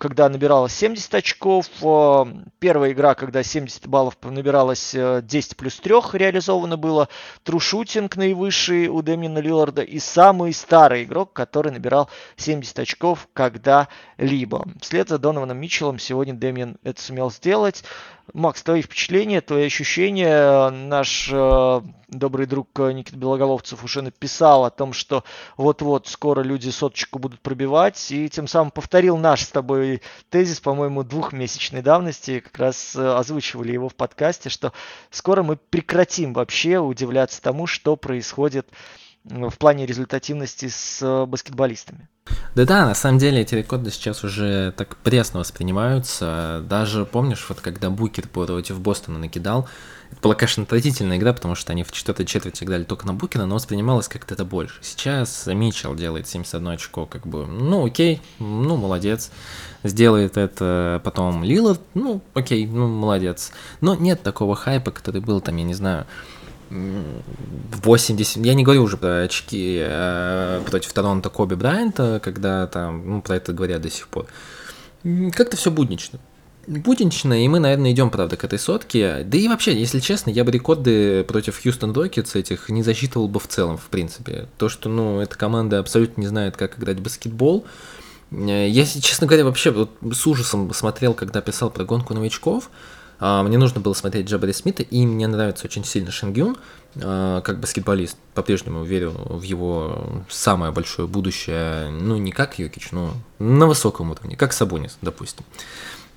[0.00, 1.66] когда набиралось 70 очков.
[1.82, 2.24] Э,
[2.58, 7.08] первая игра, когда 70 баллов набиралось 10 э, плюс 3 реализовано было.
[7.44, 9.82] Трушутинг наивысший у Дэмина Лилларда.
[9.82, 14.66] И самый старый игрок, который набирал 70 очков когда-либо.
[14.80, 17.84] Вслед за Донованом Митчеллом сегодня Дэмин это сумел сделать.
[18.32, 20.70] Макс, твои впечатления, твои ощущения?
[20.70, 25.24] Наш э, добрый друг Никита Белоголовцев уже написал о том, что
[25.56, 31.02] вот-вот скоро люди соточку будут пробивать, и тем самым повторил наш с тобой тезис, по-моему,
[31.02, 34.72] двухмесячной давности, как раз э, озвучивали его в подкасте, что
[35.10, 38.68] скоро мы прекратим вообще удивляться тому, что происходит
[39.24, 42.08] в плане результативности с э, баскетболистами.
[42.54, 46.64] Да-да, на самом деле эти рекорды сейчас уже так пресно воспринимаются.
[46.68, 49.68] Даже помнишь, вот когда Букер против Бостона накидал,
[50.10, 53.44] это была, конечно, отвратительная игра, потому что они в четвертой четверти играли только на Букера,
[53.44, 54.76] но воспринималось как-то это больше.
[54.80, 59.30] Сейчас Митчелл делает 71 очко, как бы, ну окей, ну молодец.
[59.84, 63.52] Сделает это потом Лилард, ну окей, ну молодец.
[63.80, 66.06] Но нет такого хайпа, который был там, я не знаю,
[66.70, 73.22] 80, я не говорю уже про очки э, против Торонто Коби Брайанта, когда там, ну,
[73.22, 74.26] про это говорят до сих пор.
[75.32, 76.20] Как-то все буднично.
[76.66, 79.24] Буднично, и мы, наверное, идем, правда, к этой сотке.
[79.24, 83.40] Да и вообще, если честно, я бы рекорды против Хьюстон Рокетс этих не засчитывал бы
[83.40, 84.46] в целом, в принципе.
[84.56, 87.64] То, что, ну, эта команда абсолютно не знает, как играть в баскетбол.
[88.30, 92.70] Э, я, честно говоря, вообще вот с ужасом смотрел, когда писал про гонку новичков.
[93.20, 96.56] А, мне нужно было смотреть Джабари Смита, и мне нравится очень сильно Шенгюн,
[96.96, 98.16] а, как баскетболист.
[98.34, 104.36] По-прежнему верю в его самое большое будущее, ну, не как Йокич, но на высоком уровне,
[104.36, 105.44] как Сабунис, допустим.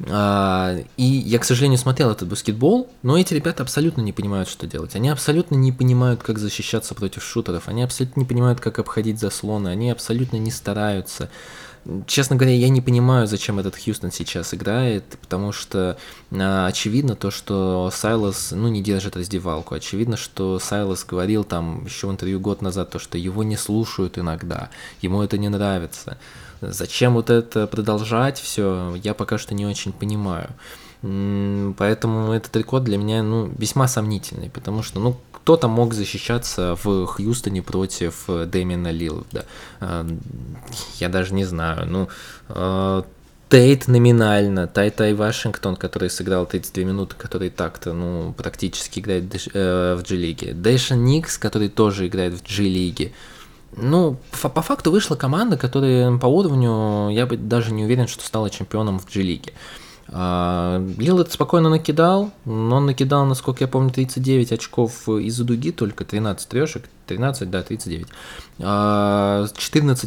[0.10, 4.66] А, и я, к сожалению, смотрел этот баскетбол, но эти ребята абсолютно не понимают, что
[4.66, 4.96] делать.
[4.96, 9.68] Они абсолютно не понимают, как защищаться против шутеров, они абсолютно не понимают, как обходить заслоны,
[9.68, 11.30] они абсолютно не стараются.
[12.08, 15.98] Честно говоря, я не понимаю, зачем этот Хьюстон сейчас играет, потому что
[16.32, 19.76] а, очевидно то, что Сайлос, ну, не держит раздевалку.
[19.76, 24.17] Очевидно, что Сайлос говорил там еще в интервью год назад, то, что его не слушают
[24.17, 24.69] иногда,
[25.02, 26.17] ему это не нравится.
[26.62, 30.52] Зачем вот это продолжать все, я пока что не очень понимаю.
[31.04, 37.06] Поэтому этот рекорд для меня ну, весьма сомнительный, потому что ну, кто-то мог защищаться в
[37.06, 39.46] Хьюстоне против Дэмина Лилда.
[39.82, 40.08] А,
[41.00, 41.86] я даже не знаю.
[41.88, 42.08] Ну,
[42.48, 43.06] а,
[43.50, 49.96] Тейт номинально, Тай Тай Вашингтон, который сыграл 32 минуты, который так-то, ну, практически играет э,
[49.96, 50.54] в G-лиге.
[50.54, 53.12] Дэшен Никс, который тоже играет в G-лиге.
[53.76, 58.50] Ну, по факту вышла команда, которая по уровню, я бы даже не уверен, что стала
[58.50, 59.54] чемпионом в G-лиге.
[60.10, 66.06] А, Лилард спокойно накидал, но он накидал, насколько я помню, 39 очков из-за дуги, только
[66.06, 68.08] 13 трешек, 13, да, 39.
[68.58, 69.48] 14, а,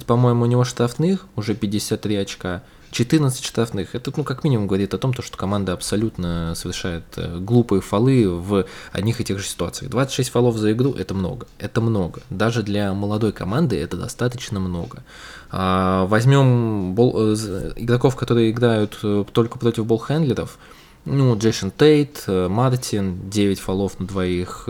[0.06, 2.62] по-моему, у него штрафных, уже 53 очка.
[2.96, 3.94] 14 штрафных.
[3.94, 8.64] Это, ну, как минимум говорит о том, что команда абсолютно совершает э, глупые фолы в
[8.90, 9.90] одних и тех же ситуациях.
[9.90, 11.46] 26 фолов за игру– это много.
[11.58, 12.22] Это много.
[12.30, 15.02] Даже для молодой команды это достаточно много.
[15.50, 20.56] А, возьмем бол, э, игроков, которые играют э, только против болхендлеров.
[21.04, 24.68] Ну, Джейшен Тейт, Мартин, 9 фолов на двоих,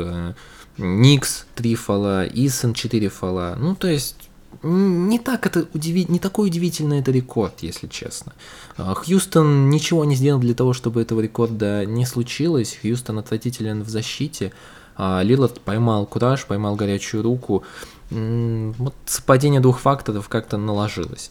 [0.76, 3.56] Никс 3 фола, Исон 4 фола.
[3.58, 4.25] Ну, то есть
[4.62, 6.06] не так это удиви...
[6.08, 8.32] не такой удивительный это рекорд, если честно.
[8.76, 12.78] А, Хьюстон ничего не сделал для того, чтобы этого рекорда не случилось.
[12.80, 14.52] Хьюстон отвратителен в защите.
[14.96, 17.64] А, Лилард поймал кураж, поймал горячую руку.
[18.10, 21.30] Вот совпадение двух факторов как-то наложилось.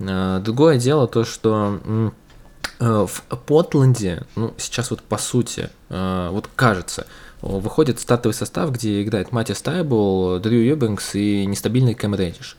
[0.00, 7.06] А, другое дело то, что э, в Портленде, ну, сейчас вот по сути, вот кажется,
[7.40, 12.56] выходит стартовый состав, где играет Матти Стайбл, Дрю Юбенкс и нестабильный Кэм Реддиш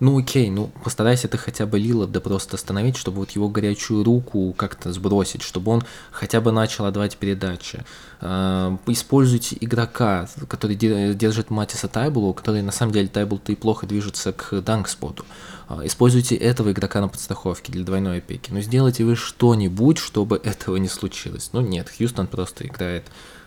[0.00, 4.02] ну окей, ну постарайся ты хотя бы Лила да просто остановить, чтобы вот его горячую
[4.02, 7.84] руку как-то сбросить, чтобы он хотя бы начал отдавать передачи.
[8.20, 14.32] Э, используйте игрока, который держит Матиса Тайбулу, который на самом деле Тайбул-то и плохо движется
[14.32, 15.24] к данкспоту.
[15.68, 18.50] Э, используйте этого игрока на подстраховке для двойной опеки.
[18.50, 21.50] Но сделайте вы что-нибудь, чтобы этого не случилось.
[21.52, 23.04] Ну нет, Хьюстон просто играет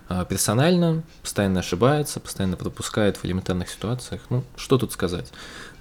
[0.07, 4.21] э, персонально, постоянно ошибается, постоянно пропускает в элементарных ситуациях.
[4.29, 5.31] Ну, что тут сказать?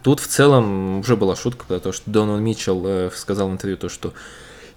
[0.02, 3.78] Тут в целом уже была шутка про то, что Донован Митчелл э, сказал в интервью
[3.78, 4.12] то, что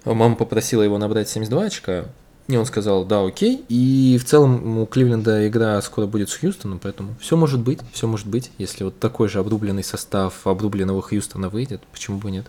[0.04, 2.04] мама попросила его набрать 72 очка,
[2.48, 3.64] и он сказал, да, окей.
[3.68, 8.06] И в целом у Кливленда игра скоро будет с Хьюстоном, поэтому все может быть, все
[8.06, 8.52] может быть.
[8.58, 12.46] Если вот такой же обрубленный состав обрубленного Хьюстона выйдет, почему бы нет?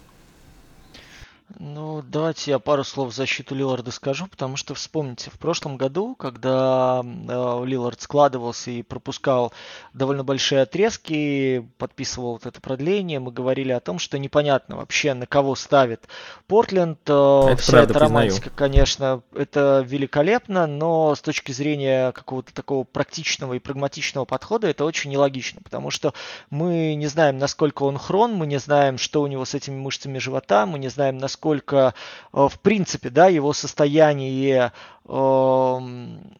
[1.59, 6.13] Ну, давайте я пару слов в защиту Лиларда скажу, потому что вспомните, в прошлом году,
[6.13, 9.51] когда э, Лилард складывался и пропускал
[9.91, 15.25] довольно большие отрезки, подписывал вот это продление, мы говорили о том, что непонятно вообще, на
[15.25, 16.07] кого ставит
[16.45, 16.99] Портленд.
[17.07, 18.57] Э, это Вся правда, эта романтика, признаю.
[18.57, 25.09] конечно, это великолепно, но с точки зрения какого-то такого практичного и прагматичного подхода это очень
[25.09, 26.13] нелогично, потому что
[26.51, 30.19] мы не знаем, насколько он хрон, мы не знаем, что у него с этими мышцами
[30.19, 31.91] живота, мы не знаем, насколько э,
[32.31, 34.71] в принципе да, его состояние
[35.07, 36.37] эм,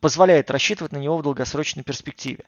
[0.00, 2.44] позволяет рассчитывать на него в долгосрочной перспективе.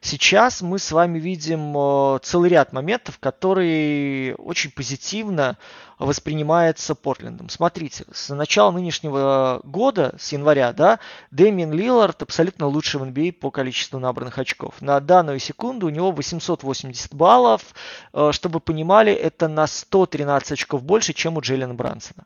[0.00, 5.58] Сейчас мы с вами видим э, целый ряд моментов, которые очень позитивно
[5.98, 7.48] воспринимаются Портлендом.
[7.48, 10.98] Смотрите, с начала нынешнего года, с января, да,
[11.30, 14.80] Дэмиен Лиллард абсолютно лучший в NBA а по количеству набранных очков.
[14.80, 17.62] На данную секунду у него 880 баллов.
[18.12, 22.24] Э, чтобы понимали, это на 113 очков больше, чем у Джейлена Брансона.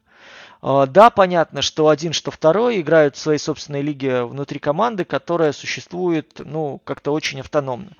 [0.61, 5.53] А, да, понятно, что один, что второй играют в своей собственной лиге внутри команды, которая
[5.53, 7.92] существует, ну, как-то очень автономно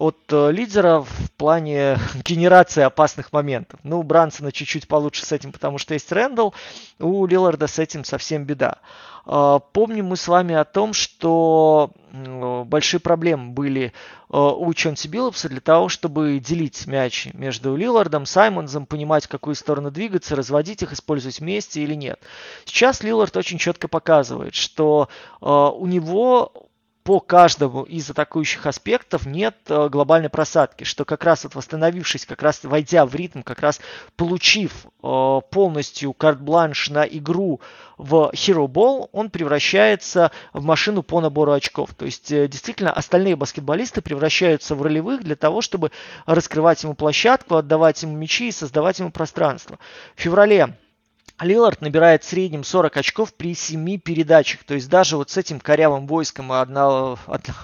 [0.00, 3.78] от э, лидера в плане генерации опасных моментов.
[3.82, 6.54] Ну, у Брансона чуть-чуть получше с этим, потому что есть Рэндалл,
[6.98, 8.78] у Лилларда с этим совсем беда.
[9.26, 13.92] А, помним мы с вами о том, что большие проблемы были
[14.30, 19.54] э, у Чонси Биллопса для того, чтобы делить мяч между Лилардом, Саймонсом, понимать, в какую
[19.54, 22.18] сторону двигаться, разводить их, использовать вместе или нет.
[22.64, 25.10] Сейчас Лилард очень четко показывает, что
[25.42, 26.69] э, у него
[27.10, 32.40] по каждому из атакующих аспектов нет э, глобальной просадки, что как раз вот восстановившись, как
[32.40, 33.80] раз войдя в ритм, как раз
[34.14, 37.60] получив э, полностью карт-бланш на игру
[37.98, 41.94] в Hero Ball, он превращается в машину по набору очков.
[41.96, 45.90] То есть э, действительно остальные баскетболисты превращаются в ролевых для того, чтобы
[46.26, 49.80] раскрывать ему площадку, отдавать ему мячи и создавать ему пространство.
[50.14, 50.76] В феврале
[51.44, 54.64] Лилард набирает в среднем 40 очков при 7 передачах.
[54.64, 57.54] То есть даже вот с этим корявым войском одно, одно,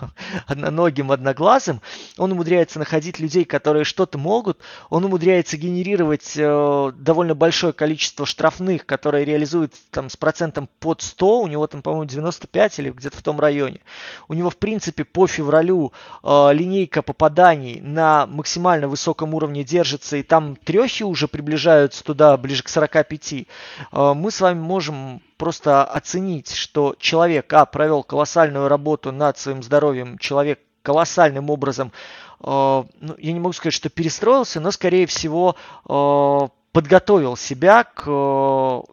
[0.47, 1.83] одноногим, одноглазым
[2.17, 4.59] он умудряется находить людей, которые что-то могут.
[4.89, 11.41] Он умудряется генерировать э, довольно большое количество штрафных, которые реализует там с процентом под 100.
[11.41, 13.81] У него там, по-моему, 95 или где-то в том районе.
[14.29, 20.17] У него, в принципе, по февралю э, линейка попаданий на максимально высоком уровне держится.
[20.17, 23.47] И там трехи уже приближаются туда, ближе к 45.
[23.92, 29.62] Э, мы с вами можем просто оценить, что человек, а, провел колоссальную работу над своим
[29.62, 31.92] здоровьем, человек колоссальным образом,
[32.40, 35.57] э, ну, я не могу сказать, что перестроился, но, скорее всего,
[35.88, 38.07] э, подготовил себя к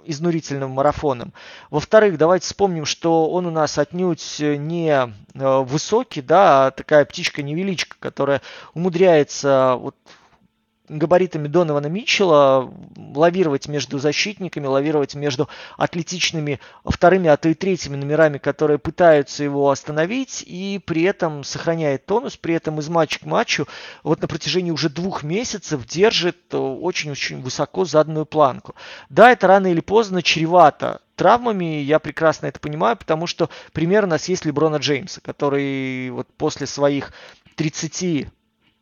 [0.05, 1.33] изнурительным марафонам.
[1.69, 8.41] Во-вторых, давайте вспомним, что он у нас отнюдь не высокий, да, а такая птичка-невеличка, которая
[8.73, 9.95] умудряется вот
[10.89, 12.71] габаритами Донована Митчелла
[13.15, 19.69] лавировать между защитниками, лавировать между атлетичными вторыми, а то и третьими номерами, которые пытаются его
[19.69, 23.67] остановить, и при этом сохраняет тонус, при этом из матча к матчу
[24.03, 28.75] вот на протяжении уже двух месяцев держит очень-очень высоко заданную планку.
[29.09, 34.07] Да, это рано или поздно чревато травмами, я прекрасно это понимаю, потому что пример у
[34.07, 37.13] нас есть Леброна Джеймса, который вот после своих
[37.55, 38.27] 30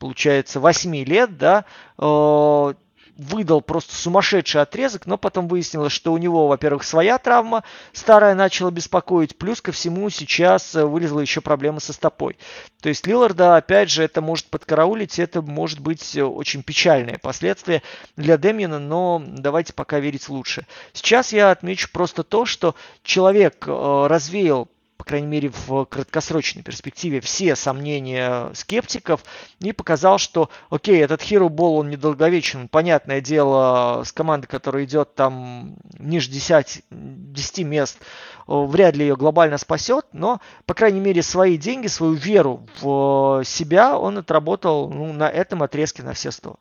[0.01, 1.63] получается, 8 лет, да,
[1.99, 2.73] э,
[3.17, 8.71] выдал просто сумасшедший отрезок, но потом выяснилось, что у него, во-первых, своя травма старая начала
[8.71, 12.35] беспокоить, плюс ко всему сейчас э, вылезла еще проблема со стопой.
[12.81, 17.83] То есть Лиларда, опять же, это может подкараулить, это может быть э, очень печальные последствия
[18.15, 20.65] для Демьяна, но давайте пока верить лучше.
[20.93, 24.67] Сейчас я отмечу просто то, что человек развеял
[25.01, 29.23] по крайней мере в краткосрочной перспективе, все сомнения скептиков
[29.59, 32.67] и показал, что окей, этот Hero Ball, он недолговечен.
[32.67, 37.97] Понятное дело, с командой, которая идет там ниже 10, 10 мест,
[38.45, 43.97] вряд ли ее глобально спасет, но, по крайней мере, свои деньги, свою веру в себя
[43.97, 46.59] он отработал ну, на этом отрезке на все 100.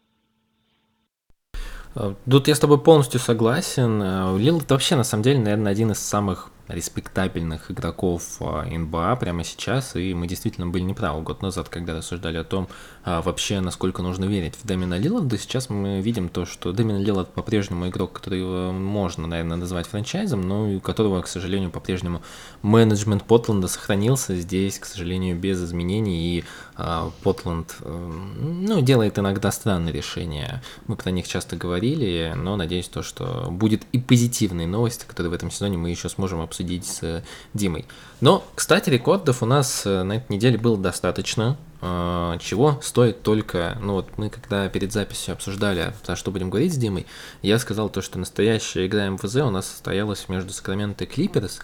[2.31, 4.39] Тут я с тобой полностью согласен.
[4.39, 9.97] Лилд вообще, на самом деле, наверное, один из самых респектабельных игроков а, НБА прямо сейчас,
[9.97, 12.69] и мы действительно были неправы год назад, когда рассуждали о том,
[13.05, 15.39] а, вообще, насколько нужно верить в Дэмина Лиланда.
[15.39, 20.75] Сейчас мы видим то, что Дэмин Лиланд по-прежнему игрок, который можно, наверное, назвать франчайзом, но
[20.75, 22.23] у которого, к сожалению, по-прежнему
[22.63, 26.45] менеджмент Потланда сохранился здесь, к сожалению, без изменений, и
[26.77, 30.63] а, Потланд, э, ну, делает иногда странные решения.
[30.87, 35.35] Мы про них часто говорили, но надеюсь то, что будет и позитивные новости, которые в
[35.35, 37.23] этом сезоне мы еще сможем обсудить обсудить с
[37.55, 37.87] Димой.
[38.21, 41.57] Но, кстати, рекордов у нас на этой неделе было достаточно.
[41.83, 46.77] А, чего стоит только, ну вот мы когда перед записью обсуждали, что будем говорить с
[46.77, 47.07] Димой,
[47.41, 51.61] я сказал то, что настоящая игра МВЗ у нас состоялась между Сакраменто и Клиперс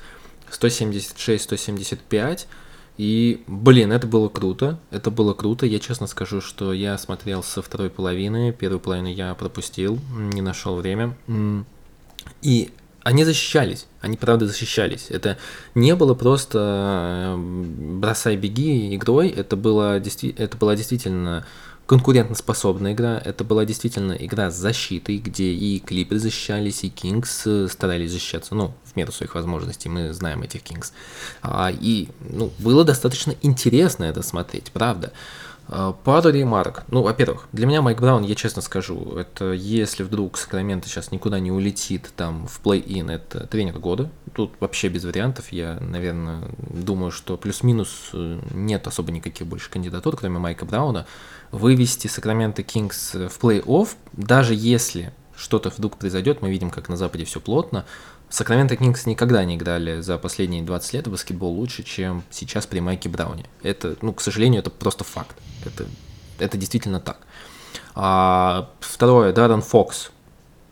[0.50, 2.46] 176-175,
[2.97, 7.61] и, блин, это было круто, это было круто, я честно скажу, что я смотрел со
[7.61, 11.14] второй половины, первую половину я пропустил, не нашел время,
[12.40, 12.70] и
[13.07, 15.07] они защищались, они правда защищались.
[15.11, 15.38] Это
[15.76, 17.36] не было просто э,
[18.00, 21.46] бросай-беги игрой, это, было, это была действительно
[21.86, 27.68] конкурентоспособная игра, это была действительно игра с защитой, где и Клипы защищались, и Кингс э,
[27.70, 30.92] старались защищаться, ну, в меру своих возможностей, мы знаем этих Кингс.
[31.42, 35.12] А, и, ну, было достаточно интересно это смотреть, правда.
[35.69, 36.85] А, пару ремарок.
[36.89, 41.41] Ну, во-первых, для меня Майк Браун, я честно скажу, это если вдруг Сакраменто сейчас никуда
[41.41, 44.11] не улетит там в плей-ин, это тренер года.
[44.33, 45.51] Тут вообще без вариантов.
[45.51, 51.07] Я, наверное, думаю, что плюс-минус э, нет особо никаких больше кандидатур, кроме Майка Брауна.
[51.51, 57.25] Вывести Сакраменто Кингс в плей-офф, даже если что-то вдруг произойдет, мы видим, как на Западе
[57.25, 57.85] все плотно,
[58.29, 62.81] Сакраменто Кингс никогда не играли за последние 20 лет в баскетбол лучше, чем сейчас при
[62.81, 63.47] Майке Брауне.
[63.62, 65.37] Это, ну, к сожалению, это просто факт.
[65.64, 65.87] Это,
[66.39, 67.18] это действительно так.
[67.95, 70.11] А, второе, Даррен Фокс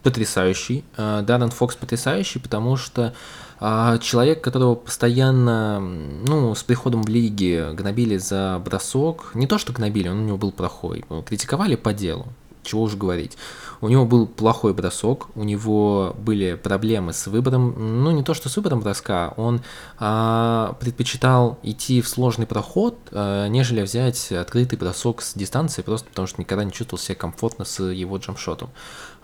[0.03, 0.85] потрясающий.
[0.97, 3.15] А, Даррен Фокс потрясающий, потому что
[3.61, 9.73] а, человек, которого постоянно, ну, с приходом в лиги гнобили за бросок, не то что
[9.73, 12.27] гнобили, он у него был плохой, критиковали по делу,
[12.65, 13.37] чего уж говорить.
[13.81, 18.49] У него был плохой бросок, у него были проблемы с выбором, ну не то что
[18.49, 19.61] с выбором броска, он
[19.99, 26.27] а, предпочитал идти в сложный проход, а, нежели взять открытый бросок с дистанции, просто потому
[26.27, 28.71] что никогда не чувствовал себя комфортно с его джамшотом.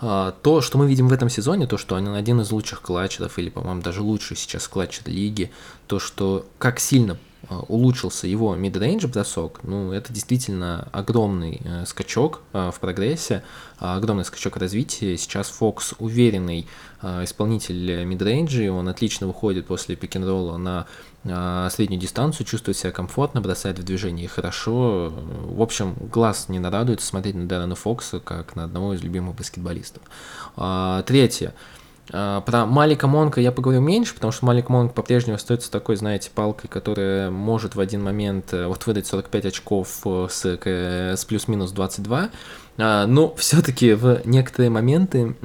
[0.01, 3.39] А, то, что мы видим в этом сезоне, то, что он один из лучших клатчеров,
[3.39, 5.51] или, по-моему, даже лучший сейчас клатчер лиги,
[5.87, 7.19] то, что как сильно
[7.49, 13.43] улучшился его мидрейндж бросок, ну, это действительно огромный э, скачок э, в прогрессе,
[13.81, 15.17] э, огромный скачок развития.
[15.17, 16.67] Сейчас Фокс уверенный
[17.03, 20.87] э, исполнитель мидрейнджа, он отлично выходит после пик-н-ролла на
[21.25, 25.13] э, среднюю дистанцию, чувствует себя комфортно, бросает в движении хорошо.
[25.45, 30.03] В общем, глаз не нарадуется смотреть на Дэрона Фокса, как на одного из любимых баскетболистов.
[30.57, 31.55] Э, третье.
[32.11, 36.69] Про Малика Монка я поговорю меньше, потому что Малик Монк по-прежнему остается такой, знаете, палкой,
[36.69, 42.31] которая может в один момент э, вот выдать 45 очков э, с, с плюс-минус 22,
[42.79, 45.37] а, но все-таки в некоторые моменты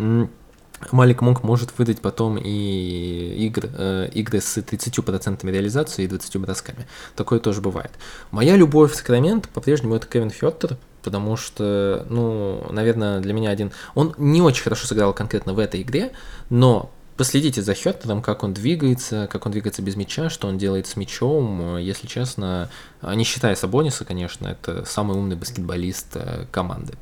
[0.92, 6.86] Малик Монк может выдать потом и игры, э, игры с 30% реализацией и 20 бросками.
[7.16, 7.92] Такое тоже бывает.
[8.32, 13.72] Моя любовь в Сакраменто по-прежнему это Кевин Феттер, потому что, ну, наверное, для меня один...
[13.94, 16.12] Он не очень хорошо сыграл конкретно в этой игре,
[16.50, 20.88] но последите за Хёртером, как он двигается, как он двигается без мяча, что он делает
[20.88, 21.78] с мячом.
[21.78, 22.70] Если честно,
[23.04, 26.94] не считая Сабониса, конечно, это самый умный баскетболист э, команды.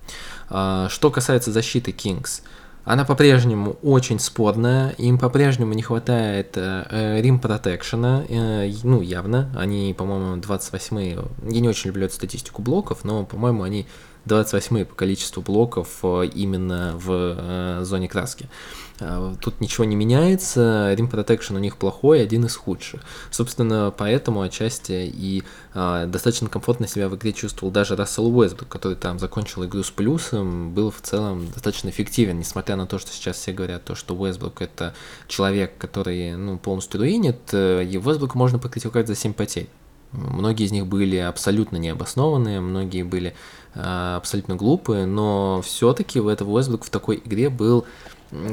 [0.49, 2.43] А, что касается защиты Кингс,
[2.85, 9.93] она по-прежнему очень спорная, им по-прежнему не хватает э, рим протекшена, э, ну, явно, они,
[9.97, 13.87] по-моему, 28-е, я не очень люблю эту статистику блоков, но, по-моему, они
[14.25, 18.45] 28 по количеству блоков э, именно в э, зоне краски.
[18.45, 23.01] Э, тут ничего не меняется, Rim Protection у них плохой, один из худших.
[23.31, 29.19] Собственно, поэтому отчасти и достаточно комфортно себя в игре чувствовал даже Рассел Уэсбрук, который там
[29.19, 33.51] закончил игру с плюсом, был в целом достаточно эффективен, несмотря на то, что сейчас все
[33.51, 34.93] говорят, то, что Уэсбрук это
[35.27, 39.69] человек, который ну, полностью руинит, и Уэсбрук можно покритиковать за 7 потерь.
[40.13, 43.33] Многие из них были абсолютно необоснованные, многие были
[43.73, 47.85] э, абсолютно глупые, но все-таки в этом Westbrook в такой игре был,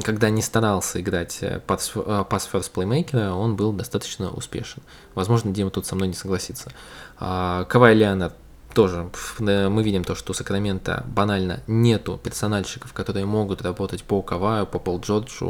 [0.03, 4.81] когда не старался играть пас, э, пас first playmaker, он был достаточно успешен.
[5.15, 6.71] Возможно, Дима тут со мной не согласится.
[7.19, 8.33] А, Кавай Леонард
[8.73, 9.09] тоже
[9.39, 14.79] мы видим то, что у Сакрамента банально нету персональщиков, которые могут работать по Каваю, по
[14.79, 15.47] Пол Джорджу.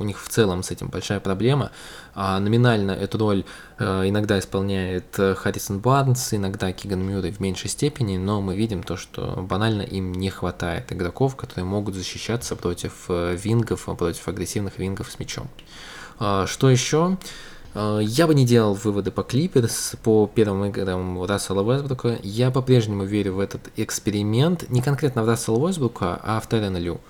[0.00, 1.70] У них в целом с этим большая проблема.
[2.14, 3.44] А номинально эту роль
[3.78, 8.82] э, иногда исполняет э, Харрисон Барнс, иногда Киган Мюррей в меньшей степени, но мы видим
[8.82, 14.78] то, что банально им не хватает игроков, которые могут защищаться против э, вингов, против агрессивных
[14.78, 15.48] вингов с мячом.
[16.18, 17.16] А, что еще?
[17.74, 22.18] Э, я бы не делал выводы по Клиперс, по первым играм Рассела Уэсбрука.
[22.22, 27.00] Я по-прежнему верю в этот эксперимент, не конкретно в Рассела Уэсбрука, а в Тайрена Лю.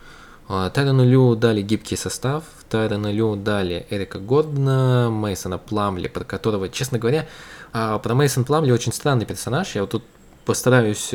[0.49, 6.69] Э, Тайрену Лю дали гибкий состав, Тайрену Лю дали Эрика Гордона, Мейсона Пламли, про которого,
[6.69, 7.27] честно говоря,
[7.73, 9.75] э, про Мейсон Пламли очень странный персонаж.
[9.75, 10.05] Я вот тут
[10.45, 11.13] постараюсь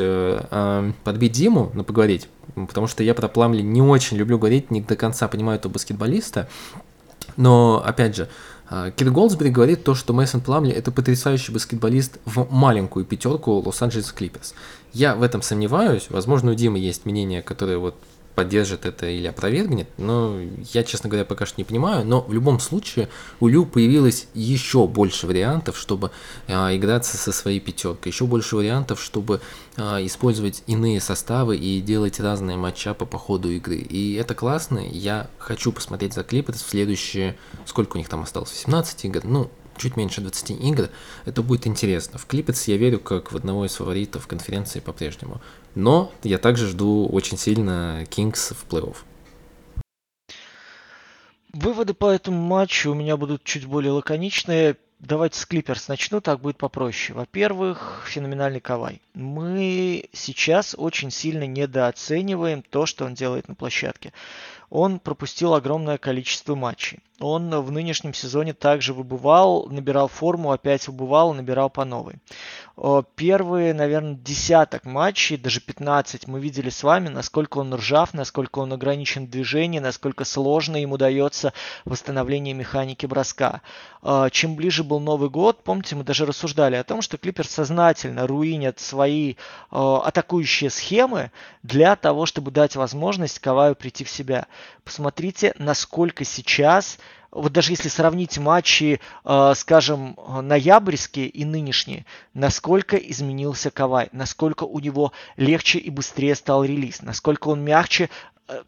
[1.02, 4.94] подбить Диму, но поговорить, потому что я про Пламли не очень люблю говорить, не до
[4.94, 6.48] конца понимаю этого баскетболиста.
[7.36, 8.28] Но, опять же, А,
[8.96, 14.54] Кит Голдсбери говорит то, что Мейсон Пламли это потрясающий баскетболист в маленькую пятерку Лос-Анджелес Клиперс.
[14.92, 16.06] Я в этом сомневаюсь.
[16.08, 17.94] Возможно, у Димы есть мнение, которое вот
[18.34, 20.40] поддержит это или опровергнет, но
[20.72, 22.04] я, честно говоря, пока что не понимаю.
[22.04, 23.08] Но в любом случае
[23.40, 26.10] у Лю появилось еще больше вариантов, чтобы
[26.48, 29.40] а, играться со своей пятеркой, еще больше вариантов, чтобы
[29.76, 33.76] а, использовать иные составы и делать разные матчапы по ходу игры.
[33.76, 34.78] И это классно.
[34.78, 39.50] Я хочу посмотреть за Клиперс в следующие, сколько у них там осталось, 18 игр, ну,
[39.76, 40.88] чуть меньше 20 игр,
[41.24, 42.18] это будет интересно.
[42.18, 45.40] В Клипец я верю как в одного из фаворитов конференции по-прежнему.
[45.74, 48.96] Но я также жду очень сильно Кингс в плей-офф.
[51.52, 54.76] Выводы по этому матчу у меня будут чуть более лаконичные.
[54.98, 57.16] Давайте с Клиперс начну, так будет попроще.
[57.16, 59.00] Во-первых, феноменальный Кавай.
[59.12, 64.12] Мы сейчас очень сильно недооцениваем то, что он делает на площадке.
[64.70, 66.98] Он пропустил огромное количество матчей.
[67.20, 72.16] Он в нынешнем сезоне также выбывал, набирал форму, опять выбывал, набирал по новой.
[73.14, 78.72] Первые, наверное, десяток матчей, даже 15, мы видели с вами, насколько он ржав, насколько он
[78.72, 81.52] ограничен в движении, насколько сложно ему дается
[81.84, 83.60] восстановление механики броска.
[84.32, 88.80] Чем ближе был Новый год, помните, мы даже рассуждали о том, что Клипер сознательно руинят
[88.80, 89.36] свои
[89.70, 91.30] атакующие схемы
[91.62, 94.46] для того, чтобы дать возможность Каваю прийти в себя.
[94.82, 96.98] Посмотрите, насколько сейчас
[97.34, 104.78] вот даже если сравнить матчи, э, скажем, ноябрьские и нынешние, насколько изменился Кавай, насколько у
[104.78, 108.08] него легче и быстрее стал релиз, насколько он мягче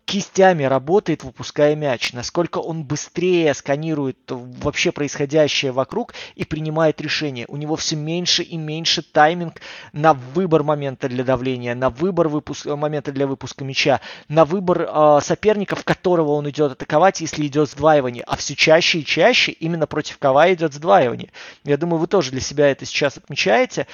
[0.07, 7.45] кистями работает, выпуская мяч, насколько он быстрее сканирует вообще происходящее вокруг и принимает решение.
[7.49, 9.61] У него все меньше и меньше тайминг
[9.93, 15.18] на выбор момента для давления, на выбор выпуск, момента для выпуска мяча, на выбор э,
[15.22, 18.24] соперника, в которого он идет атаковать, если идет сдваивание.
[18.27, 21.31] А все чаще и чаще именно против кого идет сдваивание.
[21.64, 23.87] Я думаю, вы тоже для себя это сейчас отмечаете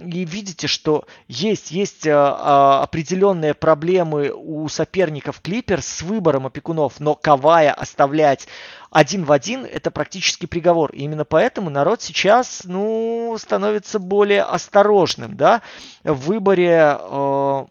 [0.00, 6.46] и видите, что есть, есть э, э, определенные проблемы у соперника соперников Клипер с выбором
[6.46, 8.48] опекунов, но Кавая оставлять
[8.90, 10.90] один в один– это практически приговор.
[10.92, 15.62] И именно поэтому народ сейчас, ну, становится более осторожным, да,
[16.04, 17.66] в выборе э,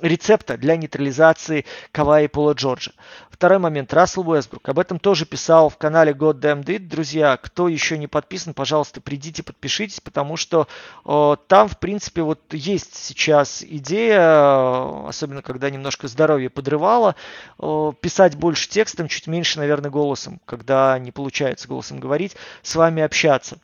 [0.00, 2.92] рецепта для нейтрализации Каваи и Пола Джорджа.
[3.30, 3.92] Второй момент.
[3.92, 4.66] Рассел Уэсбрук.
[4.66, 6.88] Об этом тоже писал в канале God Damn It.
[6.88, 10.68] Друзья, кто еще не подписан, пожалуйста, придите, подпишитесь, потому что
[11.04, 17.14] э, там, в принципе, вот есть сейчас идея, особенно когда немножко здоровье подрывало,
[17.58, 23.02] э, писать больше текстом, чуть меньше, наверное, голосом, когда не получается голосом говорить, с вами
[23.02, 23.58] общаться.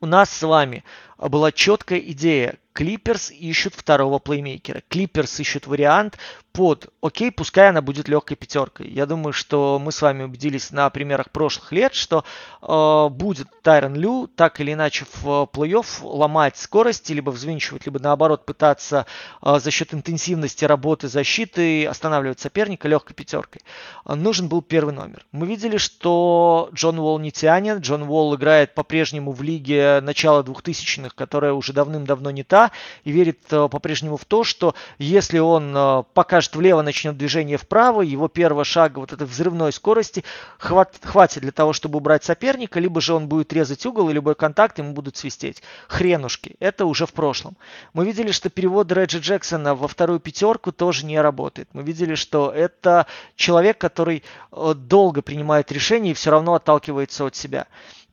[0.00, 0.82] У нас с вами
[1.28, 4.82] была четкая идея, Клиперс ищут второго плеймейкера.
[4.88, 6.18] Клиперс ищут вариант
[6.52, 8.88] под окей, пускай она будет легкой пятеркой.
[8.88, 12.24] Я думаю, что мы с вами убедились на примерах прошлых лет, что
[12.62, 18.46] э, будет Тайрон Лю так или иначе в плей-офф ломать скорости, либо взвинчивать, либо наоборот
[18.46, 19.06] пытаться
[19.42, 23.62] э, за счет интенсивности работы защиты останавливать соперника легкой пятеркой.
[24.04, 25.24] Нужен был первый номер.
[25.32, 27.78] Мы видели, что Джон Уолл не тянет.
[27.80, 32.70] Джон Уолл играет по-прежнему в лиге начала 2000-х, которая уже давным-давно не та,
[33.04, 37.56] и верит э, по-прежнему в то, что если он э, пока покажет влево, начнет движение
[37.56, 40.22] вправо, его первого шага вот этой взрывной скорости
[40.58, 44.36] хват, хватит для того, чтобы убрать соперника, либо же он будет резать угол, и любой
[44.36, 45.60] контакт ему будут свистеть.
[45.88, 46.54] Хренушки.
[46.60, 47.56] Это уже в прошлом.
[47.94, 51.68] Мы видели, что перевод Реджи Джексона во вторую пятерку тоже не работает.
[51.72, 57.34] Мы видели, что это человек, который э, долго принимает решения и все равно отталкивается от
[57.34, 57.66] себя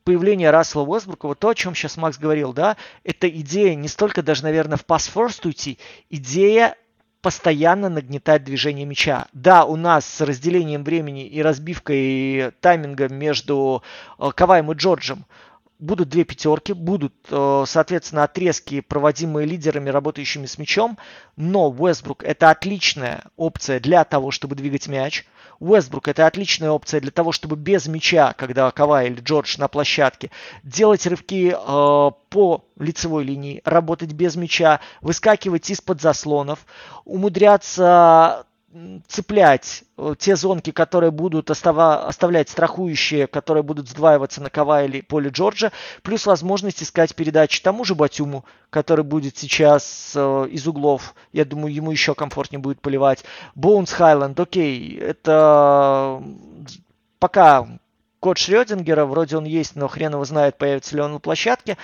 [0.08, 4.22] появление Рассела Уэсбрука, вот то, о чем сейчас Макс говорил, да, это идея не столько
[4.22, 5.78] даже, наверное, в пас first уйти,
[6.08, 6.76] идея
[7.20, 9.26] постоянно нагнетать движение мяча.
[9.34, 13.82] Да, у нас с разделением времени и разбивкой тайминга между
[14.18, 15.26] э, Каваем и Джорджем
[15.78, 20.98] будут две пятерки, будут, э, соответственно, отрезки, проводимые лидерами, работающими с мячом,
[21.36, 25.26] но Уэсбрук это отличная опция для того, чтобы двигать мяч–
[25.60, 30.30] Уэстбрук это отличная опция для того, чтобы без мяча, когда Кавай или Джордж на площадке,
[30.62, 36.64] делать рывки э, по лицевой линии, работать без мяча, выскакивать из-под заслонов,
[37.04, 38.46] умудряться
[39.06, 45.00] цеплять э, те зонки, которые будут остава, оставлять страхующие, которые будут сдваиваться на Кава или
[45.00, 45.72] поле Джорджа,
[46.02, 51.14] плюс возможность искать передачи тому же Батюму, который будет сейчас э, из углов.
[51.32, 53.24] Я думаю, ему еще комфортнее будет поливать.
[53.54, 56.22] Боунс Хайленд, окей, это
[57.18, 57.66] пока
[58.20, 61.76] код Шрёдингера, вроде он есть, но хрен его знает, появится ли он на площадке.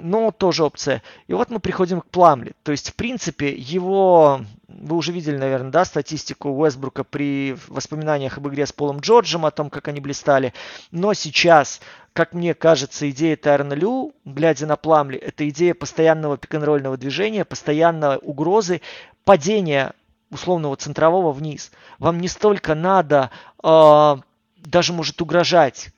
[0.00, 1.02] Но тоже опция.
[1.26, 2.54] И вот мы приходим к Пламли.
[2.62, 8.48] То есть, в принципе, его, вы уже видели, наверное, да, статистику Уэсбрука при воспоминаниях об
[8.48, 10.52] игре с Полом Джорджем, о том, как они блистали.
[10.90, 11.80] Но сейчас,
[12.12, 18.18] как мне кажется, идея Тайрона Лю, глядя на Пламли, это идея постоянного пик-н-ролльного движения, постоянной
[18.22, 18.80] угрозы,
[19.24, 19.92] падения
[20.30, 21.70] условного центрового вниз.
[21.98, 23.30] Вам не столько надо
[23.62, 24.16] э,
[24.56, 25.90] даже может угрожать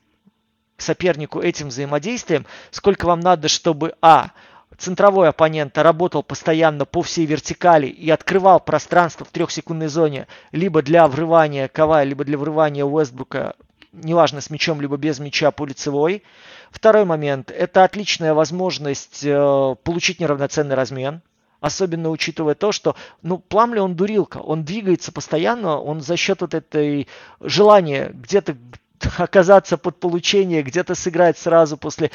[0.81, 4.31] сопернику этим взаимодействием, сколько вам надо, чтобы а
[4.79, 11.07] центровой оппонент работал постоянно по всей вертикали и открывал пространство в трехсекундной зоне либо для
[11.07, 13.55] врывания Кавая, либо для врывания Уэстбрука,
[13.91, 16.23] неважно с мячом, либо без мяча по лицевой.
[16.71, 21.21] Второй момент– это отличная возможность э, получить неравноценный размен.
[21.61, 26.53] Особенно учитывая то, что, ну, Пламли он дурилка, он двигается постоянно, он за счет вот
[26.53, 27.09] этой
[27.41, 28.55] желания где-то
[29.17, 32.11] оказаться под получение, где-то сыграть сразу после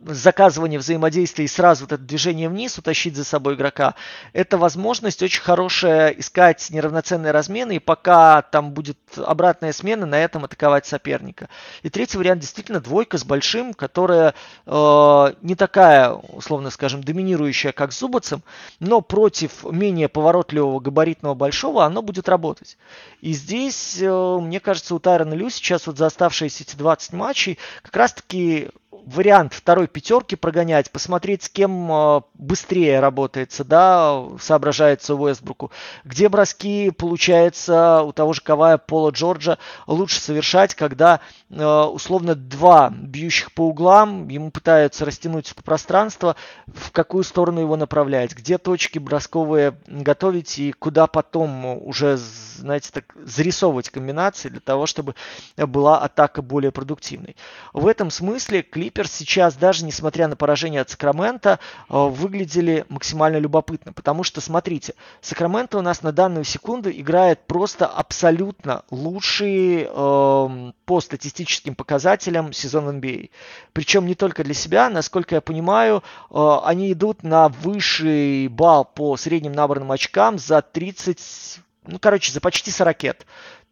[0.00, 3.94] заказывание взаимодействия и сразу вот это движение вниз, утащить за собой игрока,
[4.32, 10.44] это возможность очень хорошая искать неравноценные размены, и пока там будет обратная смена, на этом
[10.44, 11.48] атаковать соперника.
[11.82, 14.34] И третий вариант действительно двойка с большим, которая
[14.66, 18.42] э, не такая, условно скажем, доминирующая, как с Зубацем,
[18.78, 22.78] но против менее поворотливого габаритного большого оно будет работать.
[23.20, 27.58] И здесь, э, мне кажется, у Тайрона Лю сейчас вот за оставшиеся эти 20 матчей
[27.82, 28.70] как раз-таки
[29.08, 35.70] вариант второй пятерки прогонять, посмотреть, с кем э, быстрее работается, да, соображается Уэстбруку.
[36.04, 42.90] Где броски, получается, у того же Кавая Пола Джорджа лучше совершать, когда э, условно два
[42.90, 46.36] бьющих по углам, ему пытаются растянуть пространство,
[46.66, 53.14] в какую сторону его направлять, где точки бросковые готовить и куда потом уже, знаете, так
[53.24, 55.14] зарисовывать комбинации для того, чтобы
[55.56, 57.36] была атака более продуктивной.
[57.72, 63.36] В этом смысле клип Клиперс сейчас, даже несмотря на поражение от Сакрамента, э, выглядели максимально
[63.36, 63.92] любопытно.
[63.92, 71.00] Потому что, смотрите, Сакраменто у нас на данную секунду играет просто абсолютно лучший э, по
[71.00, 73.30] статистическим показателям сезон NBA.
[73.72, 79.16] Причем не только для себя, насколько я понимаю, э, они идут на высший балл по
[79.16, 83.24] средним набранным очкам за 30, ну, короче, за почти 40.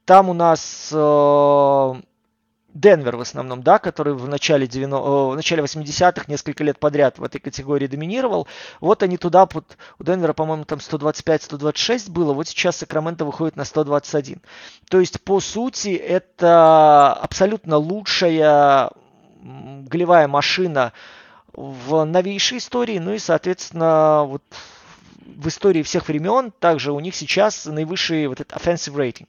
[0.04, 1.94] Там у нас э,
[2.76, 7.24] Денвер в основном, да, который в начале, 90, в начале 80-х несколько лет подряд в
[7.24, 8.46] этой категории доминировал.
[8.80, 13.64] Вот они туда, вот, у Денвера, по-моему, там 125-126 было, вот сейчас Сакраменто выходит на
[13.64, 14.42] 121.
[14.90, 18.90] То есть, по сути, это абсолютно лучшая
[19.42, 20.92] голевая машина
[21.52, 24.42] в новейшей истории, ну и, соответственно, вот
[25.24, 29.26] в истории всех времен также у них сейчас наивысший вот этот offensive rating.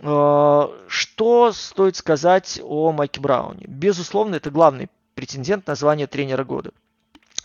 [0.00, 3.64] Э, что стоит сказать о Майке Брауне?
[3.66, 6.70] Безусловно, это главный претендент на звание тренера года.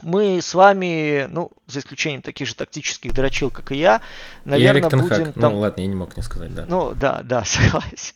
[0.02, 4.02] Мы с вами, ну, за исключением таких же тактических дрочил, как и я,
[4.44, 5.34] наверное, и будем Хак.
[5.34, 5.54] там...
[5.54, 6.66] Ну, ладно, я не мог не сказать, да.
[6.68, 8.16] Ну, да, да, согласен.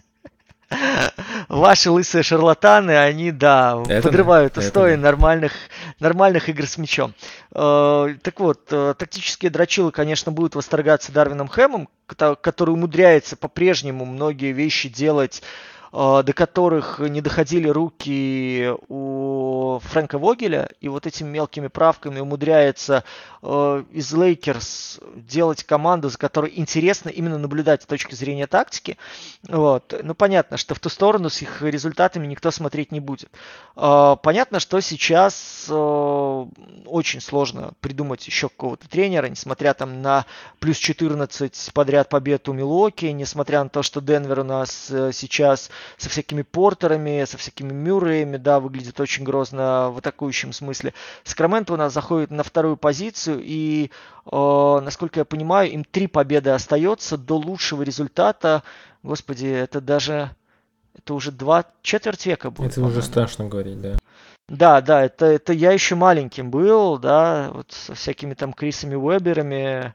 [1.47, 5.01] Ваши лысые шарлатаны, они, да, это подрывают устои да.
[5.01, 5.53] нормальных,
[5.99, 7.13] нормальных игр с мячом.
[7.51, 14.51] Э, так вот, э, тактические дрочилы, конечно, будут восторгаться Дарвином Хэмом, который умудряется по-прежнему многие
[14.51, 15.41] вещи делать
[15.91, 23.03] до которых не доходили руки у Фрэнка Вогеля, и вот этими мелкими правками умудряется
[23.41, 28.97] э, из Лейкерс делать команду, за которой интересно именно наблюдать с точки зрения тактики.
[29.47, 29.93] Вот.
[30.03, 33.29] Ну, понятно, что в ту сторону с их результатами никто смотреть не будет.
[33.75, 40.25] Э, понятно, что сейчас очень сложно придумать еще какого-то тренера, несмотря там на
[40.59, 46.09] плюс 14 подряд побед у Милуоки, несмотря на то, что Денвер у нас сейчас со
[46.09, 50.93] всякими портерами, со всякими мюрреями, да, выглядит очень грозно в атакующем смысле.
[51.23, 53.91] Сакраменто у нас заходит на вторую позицию, и,
[54.31, 58.63] э, насколько я понимаю, им три победы остается до лучшего результата.
[59.03, 60.31] Господи, это даже...
[60.95, 62.71] Это уже два четверть века будет.
[62.71, 63.97] Это уже страшно говорить, да.
[64.49, 69.93] Да, да, это, это я еще маленьким был, да, вот со всякими там Крисами Уэберами,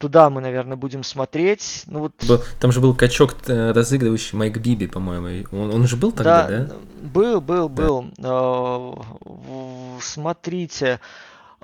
[0.00, 1.82] Туда мы, наверное, будем смотреть.
[1.84, 2.14] Ну, вот...
[2.58, 5.46] Там же был качок э, разыгрывающий Майк Биби, по-моему.
[5.52, 6.64] Он, он же был тогда, да?
[6.64, 6.76] да?
[7.02, 7.82] Был, был, да.
[7.82, 8.06] был.
[8.22, 11.00] А, смотрите,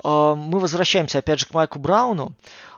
[0.05, 2.35] а, мы возвращаемся опять же к Майку Брауну.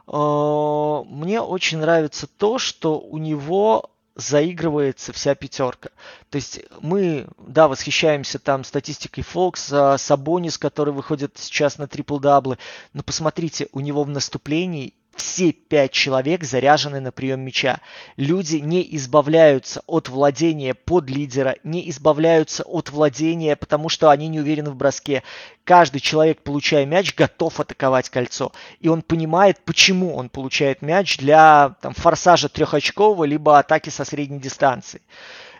[0.06, 5.90] Мне очень нравится то, что у него заигрывается вся пятерка.
[6.30, 12.58] То есть мы, да, восхищаемся там статистикой Фокса, Сабонис, который выходит сейчас на трипл-даблы,
[12.92, 17.80] но посмотрите, у него в наступлении все пять человек заряжены на прием мяча.
[18.16, 24.40] Люди не избавляются от владения под лидера, не избавляются от владения, потому что они не
[24.40, 25.22] уверены в броске.
[25.64, 28.52] Каждый человек, получая мяч, готов атаковать кольцо.
[28.80, 34.38] И он понимает, почему он получает мяч для там, форсажа трехочкового, либо атаки со средней
[34.38, 35.02] дистанции.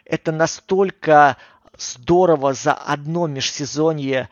[0.05, 1.37] Это настолько
[1.77, 4.29] здорово за одно межсезонье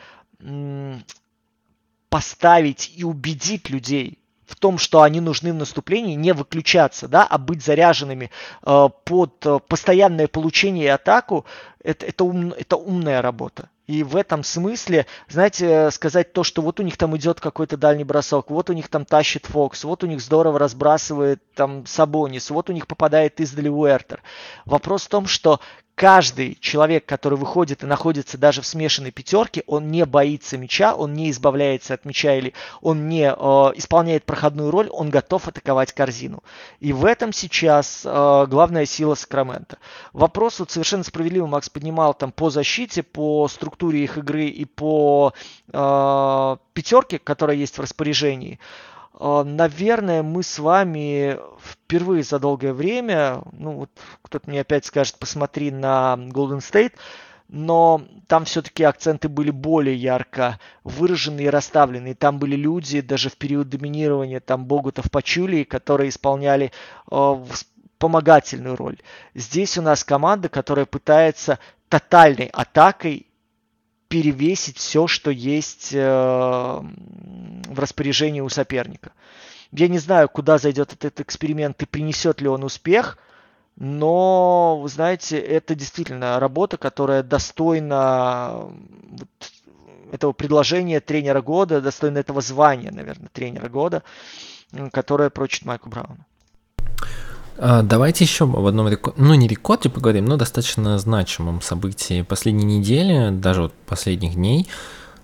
[2.08, 7.38] поставить и убедить людей в том, что они нужны в наступлении, не выключаться, да, а
[7.38, 8.30] быть заряженными
[8.62, 11.44] э, под э, постоянное получение и атаку,
[11.82, 13.68] это, это, ум, это умная работа.
[13.86, 18.02] И в этом смысле, знаете, сказать то, что вот у них там идет какой-то дальний
[18.02, 22.68] бросок, вот у них там тащит Фокс, вот у них здорово разбрасывает там Сабонис, вот
[22.68, 24.22] у них попадает издали Уэртер.
[24.64, 25.60] Вопрос в том, что
[25.96, 31.14] каждый человек, который выходит и находится даже в смешанной пятерке, он не боится мяча, он
[31.14, 36.44] не избавляется от мяча или он не э, исполняет проходную роль, он готов атаковать корзину.
[36.80, 39.78] И в этом сейчас э, главная сила Сакрамента.
[40.12, 45.32] Вопрос вот совершенно справедливо Макс поднимал там по защите, по структуре их игры и по
[45.72, 48.60] э, пятерке, которая есть в распоряжении.
[49.18, 53.90] Наверное, мы с вами впервые за долгое время, ну вот
[54.22, 56.92] кто-то мне опять скажет, посмотри на Golden State,
[57.48, 62.08] но там все-таки акценты были более ярко выражены и расставлены.
[62.08, 66.72] И там были люди даже в период доминирования, там Богутов Пачули, которые исполняли
[67.10, 67.44] э,
[67.98, 68.98] помогательную роль.
[69.34, 71.58] Здесь у нас команда, которая пытается
[71.88, 73.25] тотальной атакой
[74.08, 79.12] перевесить все, что есть э, в распоряжении у соперника.
[79.72, 83.18] Я не знаю, куда зайдет этот эксперимент и принесет ли он успех,
[83.76, 88.70] но, вы знаете, это действительно работа, которая достойна
[90.12, 94.02] этого предложения тренера года, достойна этого звания, наверное, тренера года,
[94.92, 96.24] которое прочит Майку Брауну.
[97.58, 103.30] А, давайте еще об одном ну не рекорде поговорим, но достаточно значимом событии последней недели,
[103.30, 104.68] даже вот последних дней.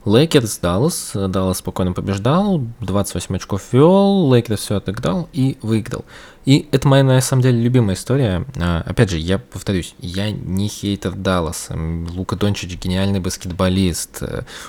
[0.04, 6.04] Лейкерс Даллас, Даллас спокойно побеждал, 28 очков вел, Лейкерс все отыграл и выиграл.
[6.44, 8.44] И это моя, на самом деле, любимая история.
[8.56, 11.78] А, опять же, я повторюсь, я не хейтер Далласа.
[12.14, 14.24] Лука Дончич гениальный баскетболист.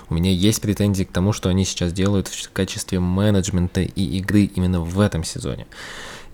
[0.09, 4.43] У меня есть претензии к тому, что они сейчас делают в качестве менеджмента и игры
[4.43, 5.65] именно в этом сезоне.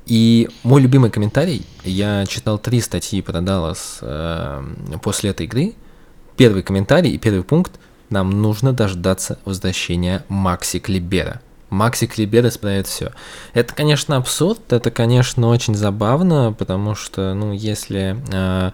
[0.09, 4.63] И мой любимый комментарий, я читал три статьи про Даллас э,
[5.03, 5.75] после этой игры.
[6.35, 7.79] Первый комментарий и первый пункт,
[8.09, 11.41] нам нужно дождаться возвращения Макси Клибера.
[11.69, 13.11] Макси Клибер исправит все.
[13.53, 18.71] Это, конечно, абсурд, это, конечно, очень забавно, потому что, ну, если э,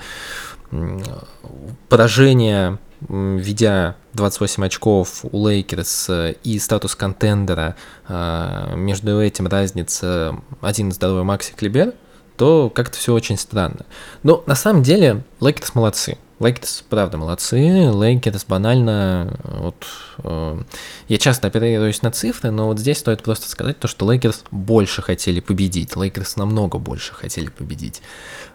[1.90, 2.78] поражение
[3.10, 7.76] ведя 28 очков у Лейкерс э, и статус контендера,
[8.08, 11.93] э, между этим разница один здоровый Макси Клибер,
[12.38, 13.86] то как-то все очень странно.
[14.24, 16.18] Но на самом деле Лейкерс молодцы.
[16.40, 17.58] Лейкерс, правда, молодцы.
[17.58, 19.86] Лейкерс банально, вот,
[20.18, 20.62] э,
[21.08, 25.02] я часто оперируюсь на цифры, но вот здесь стоит просто сказать то, что Лейкерс больше
[25.02, 25.96] хотели победить.
[25.96, 28.02] Лейкерс намного больше хотели победить.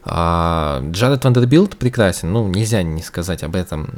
[0.04, 3.88] А, Джаред Вандербилд прекрасен, ну, нельзя не сказать об этом,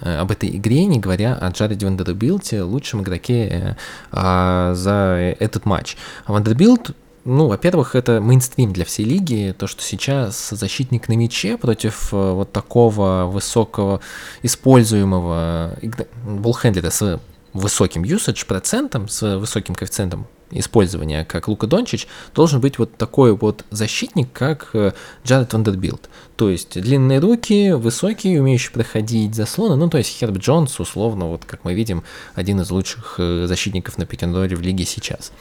[0.00, 3.76] об этой игре, не говоря о Джареде Вандербилте, лучшем игроке
[4.10, 5.96] а, за этот матч.
[6.26, 12.12] Вандербилд ну, во-первых, это мейнстрим для всей лиги, то, что сейчас защитник на мяче против
[12.12, 14.00] э, вот такого высокого
[14.42, 15.76] используемого
[16.24, 17.20] боллхендлера с
[17.52, 23.64] высоким usage процентом, с высоким коэффициентом использования, как Лука Дончич, должен быть вот такой вот
[23.70, 24.92] защитник, как э,
[25.24, 26.08] Джаред Вандербилд.
[26.36, 31.44] То есть длинные руки, высокий, умеющий проходить заслоны, ну то есть Херб Джонс, условно, вот
[31.44, 32.02] как мы видим,
[32.34, 35.32] один из лучших э, защитников на пик в лиге сейчас.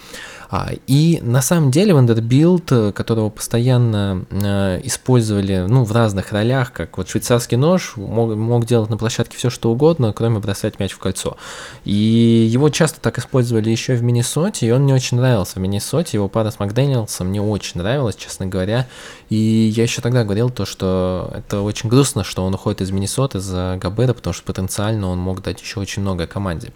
[0.52, 6.74] А, и на самом деле Вандербилд, э, которого постоянно э, использовали ну, в разных ролях,
[6.74, 10.93] как вот швейцарский нож, мог, мог делать на площадке все что угодно, кроме бросать мяч
[10.93, 11.38] в кольцо.
[11.86, 16.18] И его часто так использовали еще в Миннесоте, и он мне очень нравился в Миннесоте,
[16.18, 18.88] его пара с Макдэниелсом мне очень нравилась, честно говоря.
[19.30, 23.39] И я еще тогда говорил то, что это очень грустно, что он уходит из Миннесоты
[23.39, 26.74] за Гобера, потому что потенциально он мог дать еще очень много команде.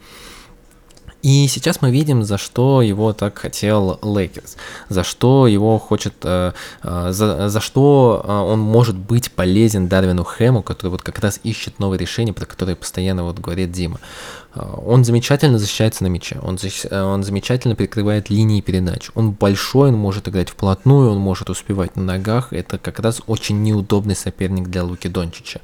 [1.23, 4.57] И сейчас мы видим, за что его так хотел Лейкерс,
[4.89, 6.51] за что его хочет, э,
[6.83, 11.39] э, за, за что э, он может быть полезен Дарвину Хэму, который вот как раз
[11.43, 14.01] ищет новые решения, про которые постоянно вот говорит Дима.
[14.55, 16.85] А, он замечательно защищается на мяче, он, защ...
[16.89, 19.09] Э, он замечательно прикрывает линии передач.
[19.15, 22.53] Он большой, он может играть вплотную, он может успевать на ногах.
[22.53, 25.61] Это как раз очень неудобный соперник для Луки Дончича.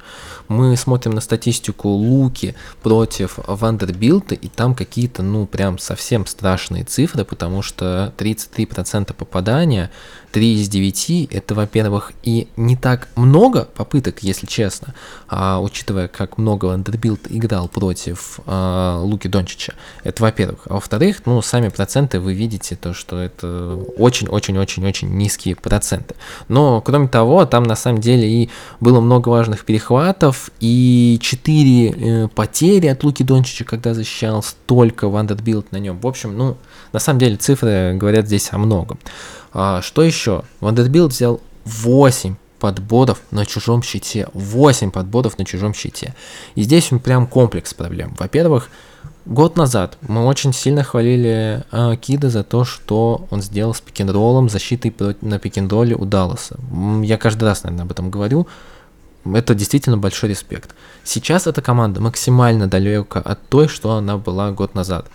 [0.48, 7.24] Мы смотрим на статистику Луки против Вандербилта, и там какие-то, ну, прям совсем страшные цифры,
[7.24, 9.90] потому что 33% попадания,
[10.32, 14.94] 3 из 9, это, во-первых, и не так много попыток, если честно,
[15.28, 19.74] а учитывая, как много Вандербилт играл против а, Луки Дончича.
[20.04, 20.60] Это, во-первых.
[20.66, 26.14] А во-вторых, ну, сами проценты вы видите, то, что это очень-очень-очень-очень низкие проценты.
[26.48, 28.50] Но, кроме того, там на самом деле и
[28.80, 35.72] было много важных перехватов, и 4 э, потери от Луки Дончича, когда защищал только Вандербилт
[35.72, 35.98] на нем.
[35.98, 36.56] В общем, ну,
[36.92, 38.98] на самом деле цифры говорят здесь о многом.
[39.52, 40.44] А, что еще?
[40.60, 44.28] Вандербилд взял 8 подборов на чужом щите.
[44.34, 46.14] 8 подборов на чужом щите.
[46.54, 48.14] И здесь прям комплекс проблем.
[48.18, 48.70] Во-первых,
[49.26, 54.48] год назад мы очень сильно хвалили э, Кида за то, что он сделал с пик-н-роллом,
[54.48, 56.58] защитой на пикинролле у Далласа.
[57.02, 58.46] Я каждый раз, наверное, об этом говорю.
[59.24, 60.74] Это действительно большой респект.
[61.04, 65.10] Сейчас эта команда максимально далека от той, что она была год назад.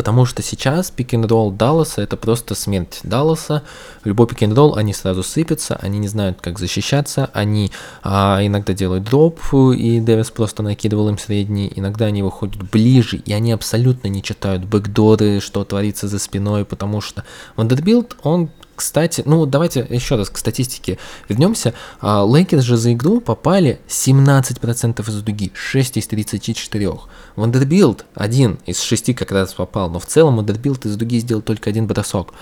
[0.00, 3.64] Потому что сейчас пик-н-ролл Далласа это просто смерть Далласа.
[4.02, 7.70] Любой пик-н-ролл, они сразу сыпятся, они не знают, как защищаться, они
[8.02, 13.34] а, иногда делают дроп, и Дэвис просто накидывал им средний, иногда они выходят ближе, и
[13.34, 17.24] они абсолютно не читают бэкдоры, что творится за спиной, потому что
[17.56, 18.48] Вандербилд, он
[18.80, 20.96] кстати, ну давайте еще раз к статистике
[21.28, 21.74] вернемся.
[22.00, 26.90] Лейкерс же за игру попали 17% из-за дуги, 6 из 34.
[27.36, 31.68] Вандербилд один из 6 как раз попал, но в целом Вандербилд из-за дуги сделал только
[31.68, 32.32] один бросок.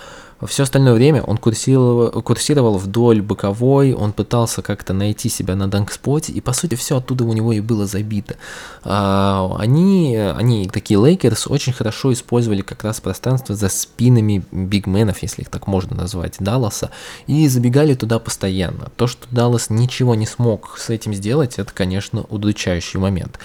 [0.46, 6.32] Все остальное время он курсировал, курсировал вдоль боковой, он пытался как-то найти себя на данкспоте,
[6.32, 8.36] и по сути все оттуда у него и было забито.
[8.84, 15.42] А, они, они, такие Лейкерс, очень хорошо использовали как раз пространство за спинами бигменов, если
[15.42, 16.90] их так можно назвать, Далласа,
[17.26, 18.90] и забегали туда постоянно.
[18.96, 23.40] То, что Даллас ничего не смог с этим сделать, это, конечно, удручающий момент.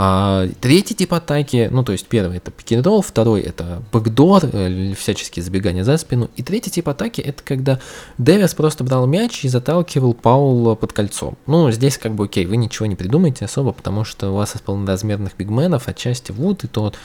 [0.00, 5.42] А, третий тип атаки, ну то есть первый это пикинролл, второй это бэкдор, э, всяческие
[5.42, 7.80] забегания за спину, и третий тип атаки это когда
[8.16, 11.34] Дэвис просто брал мяч и заталкивал Паула под кольцо.
[11.46, 14.60] Ну, здесь как бы окей, вы ничего не придумаете особо, потому что у вас из
[14.60, 16.96] полноразмерных бигменов отчасти Вуд и тот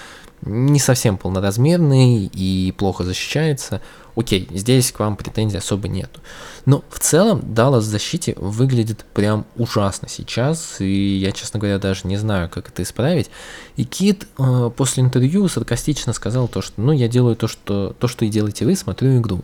[0.46, 3.82] не совсем полноразмерный и плохо защищается.
[4.16, 6.22] Окей, здесь к вам претензий особо нету.
[6.66, 12.07] Но в целом Даллас в защите выглядит прям ужасно сейчас, и я, честно говоря, даже
[12.07, 13.30] не знаю, как это исправить.
[13.76, 18.07] И Кит э, после интервью саркастично сказал то, что ну я делаю то, что, то,
[18.07, 19.41] что и делаете вы, смотрю игру.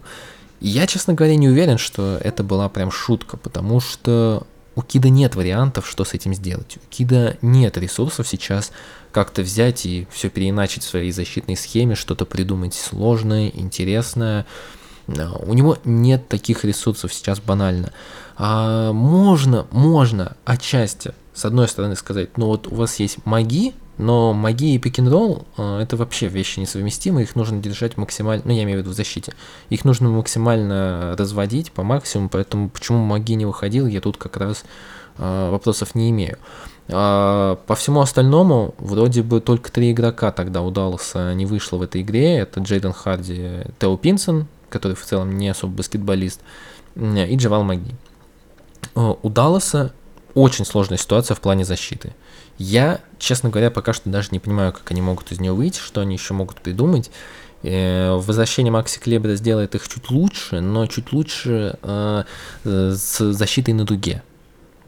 [0.60, 4.46] И я, честно говоря, не уверен, что это была прям шутка, потому что
[4.80, 6.78] у Кида нет вариантов, что с этим сделать.
[6.78, 8.72] У Кида нет ресурсов сейчас
[9.12, 14.46] как-то взять и все переиначить в своей защитной схеме, что-то придумать сложное, интересное.
[15.08, 17.92] У него нет таких ресурсов сейчас банально.
[18.38, 24.34] А можно, можно отчасти, с одной стороны сказать, ну вот у вас есть маги, но
[24.34, 28.80] магия и пик-н-ролл э, это вообще вещи несовместимые, их нужно держать максимально, ну я имею
[28.80, 29.34] в виду в защите,
[29.70, 34.64] их нужно максимально разводить по максимуму, поэтому почему маги не выходил, я тут как раз
[35.18, 36.38] э, вопросов не имею.
[36.88, 42.02] А по всему остальному, вроде бы только три игрока тогда удалось не вышло в этой
[42.02, 42.40] игре.
[42.40, 46.42] Это Джейден Харди, Тео Пинсон, который в целом не особо баскетболист,
[46.96, 47.96] и Джавейл Макги.
[48.96, 49.94] У Далласа
[50.34, 52.14] очень сложная ситуация в плане защиты.
[52.60, 56.02] Я, честно говоря, пока что даже не понимаю, как они могут из нее выйти, что
[56.02, 57.10] они еще могут придумать.
[57.64, 62.24] Э, возвращение Макси Клебера сделает их чуть лучше, но чуть лучше э,
[62.64, 64.22] с защитой на дуге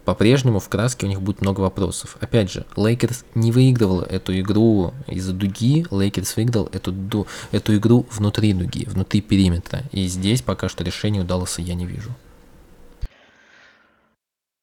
[0.05, 2.17] по-прежнему в краске у них будет много вопросов.
[2.19, 8.53] Опять же, Лейкерс не выигрывал эту игру из-за дуги, Лейкерс выиграл эту, эту игру внутри
[8.53, 9.84] дуги, внутри периметра.
[9.91, 12.09] И здесь пока что решения у Далласа я не вижу.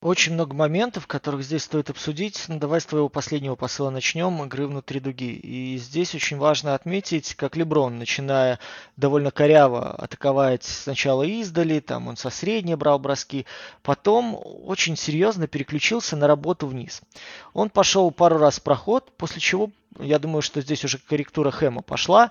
[0.00, 2.44] Очень много моментов, которых здесь стоит обсудить.
[2.46, 5.32] Ну, давай с твоего последнего посыла начнем, игры внутри дуги.
[5.32, 8.60] И здесь очень важно отметить, как Леброн, начиная
[8.96, 13.44] довольно коряво атаковать сначала издали, там он со средней брал броски,
[13.82, 17.02] потом очень серьезно переключился на работу вниз.
[17.52, 19.68] Он пошел пару раз в проход, после чего,
[19.98, 22.30] я думаю, что здесь уже корректура Хэма пошла,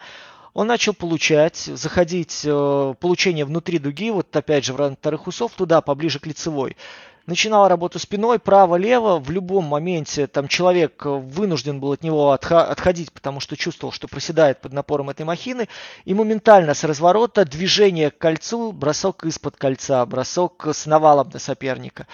[0.54, 6.20] он начал получать, заходить, э, получение внутри дуги, вот опять же вторых усов, туда, поближе
[6.20, 6.78] к лицевой
[7.28, 13.12] начинал работу спиной, право-лево, в любом моменте там человек э, вынужден был от него отходить,
[13.12, 15.68] потому что чувствовал, что проседает под напором этой махины,
[16.06, 22.08] и моментально с разворота движение к кольцу, бросок из-под кольца, бросок с навалом на соперника.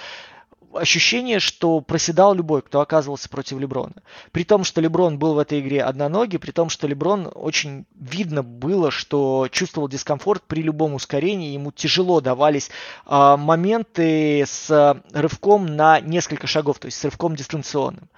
[0.76, 3.96] Ощущение, что проседал любой, кто оказывался против Леброна.
[4.32, 8.44] При том, что Леброн был в этой игре одноногий, при том, что Леброн очень видно
[8.44, 12.70] было, что чувствовал дискомфорт при любом ускорении, ему тяжело давались
[13.06, 18.10] э, моменты с рывком на несколько шагов, то есть с рывком дистанционным.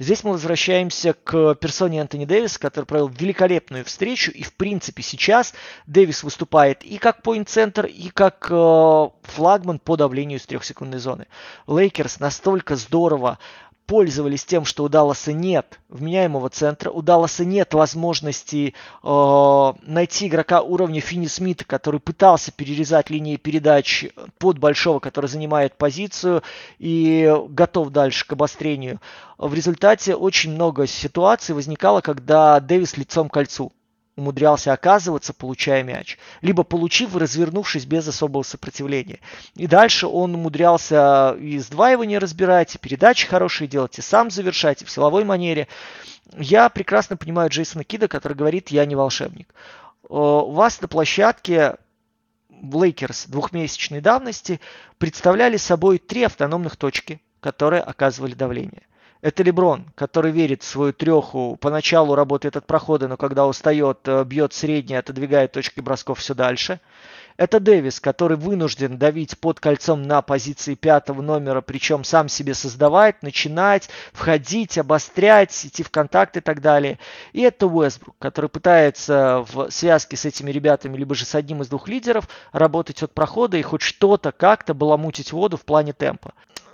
[0.00, 5.52] Здесь мы возвращаемся к персоне Антони Дэвиса, который провел великолепную встречу, и в принципе сейчас
[5.86, 11.26] Дэвис выступает и как поинт-центр, и как э, флагман по давлению из трехсекундной зоны.
[11.66, 13.38] Лейкерс настолько здорово
[13.90, 18.72] пользовались тем, что у Далласа нет вменяемого центра, у Далласа нет возможности
[19.02, 24.06] э, найти игрока уровня Финни Смита, который пытался перерезать линии передач
[24.38, 26.44] под большого, который занимает позицию
[26.78, 29.00] и готов дальше к обострению.
[29.38, 33.72] В результате очень много ситуаций возникало, когда Дэвис лицом к кольцу
[34.20, 39.18] умудрялся оказываться, получая мяч, либо получив, развернувшись без особого сопротивления.
[39.56, 44.84] И дальше он умудрялся и сдваивание разбирать, и передачи хорошие делать, и сам завершать, и
[44.84, 45.66] в силовой манере.
[46.36, 49.52] Я прекрасно понимаю Джейсона Кида, который говорит, я не волшебник.
[50.08, 51.76] У вас на площадке
[52.50, 54.60] Лейкерс двухмесячной давности
[54.98, 58.82] представляли собой три автономных точки, которые оказывали давление.
[59.22, 64.24] Это Леброн, который верит в свою треху, поначалу работает от прохода, но когда устает, э,
[64.24, 66.80] бьет средний, отодвигает точки бросков все дальше.
[67.36, 73.22] Это Дэвис, который вынужден давить под кольцом на позиции пятого номера, причем сам себе создавать,
[73.22, 76.98] начинать, входить, обострять, идти в контакт и так далее.
[77.32, 81.68] И это Уэсбрук, который пытается в связке с этими ребятами, либо же с одним из
[81.68, 86.32] двух лидеров, работать от прохода и хоть что-то как-то баламутить воду в плане темпа,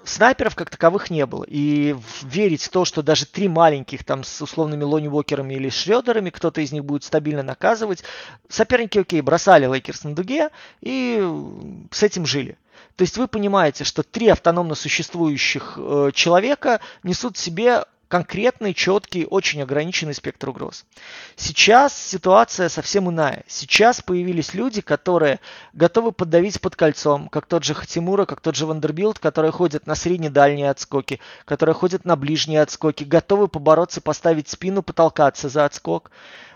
[0.09, 1.45] снайперов как таковых не было.
[1.47, 6.31] И верить в то, что даже три маленьких там с условными Лони Уокерами или Шредерами,
[6.31, 8.05] кто-то из них будет стабильно наказывать.
[8.49, 10.51] Соперники, окей, бросали Лейкерс на дуге
[10.81, 11.23] и
[11.91, 12.57] с этим жили.
[12.97, 19.27] То есть вы понимаете, что три автономно существующих э, человека несут в себе конкретный, четкий,
[19.29, 20.85] очень ограниченный спектр угроз.
[21.35, 23.45] Сейчас ситуация совсем иная.
[23.47, 25.41] Сейчас появились люди, которые
[25.73, 29.95] готовы поддавить под кольцом, как тот же Хатимура, как тот же Вандербилд, которые ходят на
[29.95, 36.11] средне-дальние отскоки, которые ходят на ближние отскоки, готовы побороться, поставить спину, потолкаться за отскок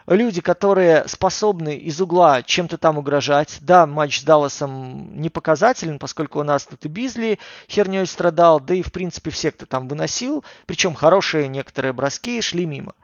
[0.07, 3.59] люди, которые способны из угла чем-то там угрожать.
[3.61, 7.39] Да, матч с Далласом не показателен, поскольку у нас тут и Бизли
[7.69, 12.67] херней страдал, да и в принципе все, кто там выносил, причем хорошие некоторые броски шли
[12.67, 12.95] мимо.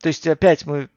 [0.00, 0.88] То есть опять мы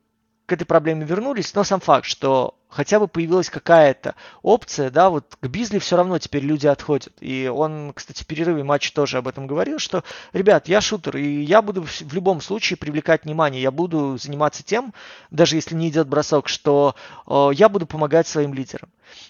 [0.46, 5.38] к этой проблеме вернулись, но сам факт, что хотя бы появилась какая-то опция, да, вот
[5.40, 7.14] к Бизли все равно теперь люди отходят.
[7.22, 10.04] И он, кстати, в перерыве матча тоже об этом говорил, что,
[10.34, 14.94] ребят, я шутер, и я буду в любом случае привлекать внимание, я буду заниматься тем,
[15.32, 16.96] даже если не идет бросок, что
[17.26, 18.90] э, я буду помогать своим лидерам.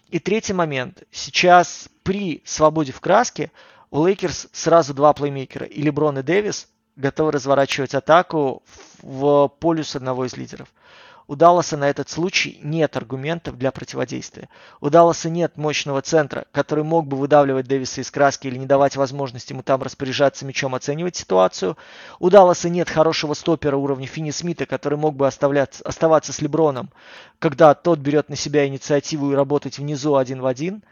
[0.10, 1.04] И третий момент.
[1.12, 3.52] Сейчас при свободе в краске
[3.91, 8.64] у Лейкерс сразу два плеймейкера, и Леброн, и Дэвис, готовы разворачивать атаку
[9.04, 10.68] в полюс одного из лидеров.
[11.28, 14.48] У Далласа на этот случай нет аргументов для противодействия.
[14.80, 18.96] У Далласа нет мощного центра, который мог бы выдавливать Дэвиса из краски или не давать
[18.96, 21.78] возможности ему там распоряжаться мячом, оценивать ситуацию.
[22.20, 26.92] У Далласа нет хорошего стопера уровня Финни Смита, который мог бы оставаться с Леброном,
[27.40, 30.84] когда тот берет на себя инициативу и работать внизу один в один.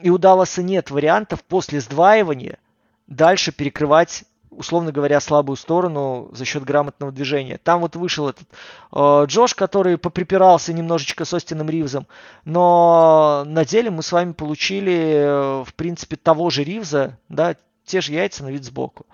[0.00, 2.58] И у Далласа нет вариантов после сдваивания
[3.06, 7.58] дальше перекрывать условно говоря, слабую сторону за счет грамотного движения.
[7.58, 8.48] Там вот вышел этот
[8.92, 12.06] э, Джош, который поприпирался немножечко с Остином Ривзом,
[12.44, 18.00] но на деле мы с вами получили, э, в принципе, того же Ривза, да, те
[18.00, 19.06] же яйца, на вид сбоку.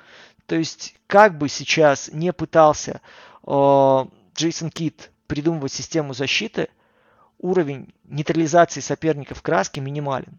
[0.46, 3.00] То есть, как бы сейчас не пытался
[3.46, 4.04] э,
[4.36, 6.68] Джейсон Кит придумывать систему защиты,
[7.38, 10.38] уровень нейтрализации соперников краски минимален.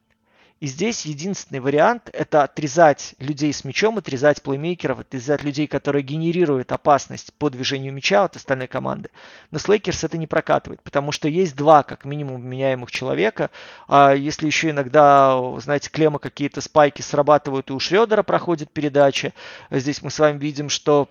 [0.62, 6.72] И здесь единственный вариант– это отрезать людей с мячом, отрезать плеймейкеров, отрезать людей, которые генерируют
[6.72, 9.10] опасность по движению мяча от остальной команды.
[9.52, 13.52] Но с Лейкерс это не прокатывает, потому что есть два, как минимум, вменяемых человека.
[13.90, 19.34] А если еще иногда, знаете, клеммы какие-то спайки срабатывают, и у Шредера проходит передача,
[19.70, 21.10] здесь мы с вами видим, что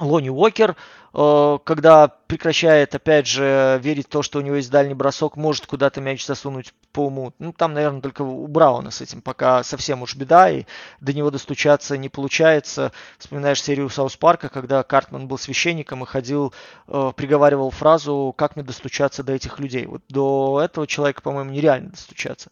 [0.00, 0.76] Лони Уокер,
[1.12, 5.66] э, когда прекращает, опять же, верить в то, что у него есть дальний бросок, может
[5.66, 7.32] куда-то мяч засунуть по уму.
[7.38, 10.64] Ну, там, наверное, только у Брауна с этим пока совсем уж беда, и
[11.00, 12.90] до него достучаться не получается.
[13.18, 16.52] Вспоминаешь серию Саус Парка, когда Картман был священником и ходил,
[16.88, 19.86] э, приговаривал фразу «Как мне достучаться до этих людей?».
[19.86, 22.50] Вот до этого человека, по-моему, нереально достучаться.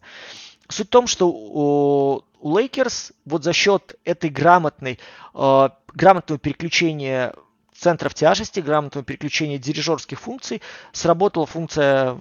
[0.69, 4.99] Суть в том, что у, Лейкерс вот за счет этой грамотной,
[5.33, 7.33] э, грамотного переключения
[7.75, 12.17] центров тяжести, грамотного переключения дирижерских функций сработала функция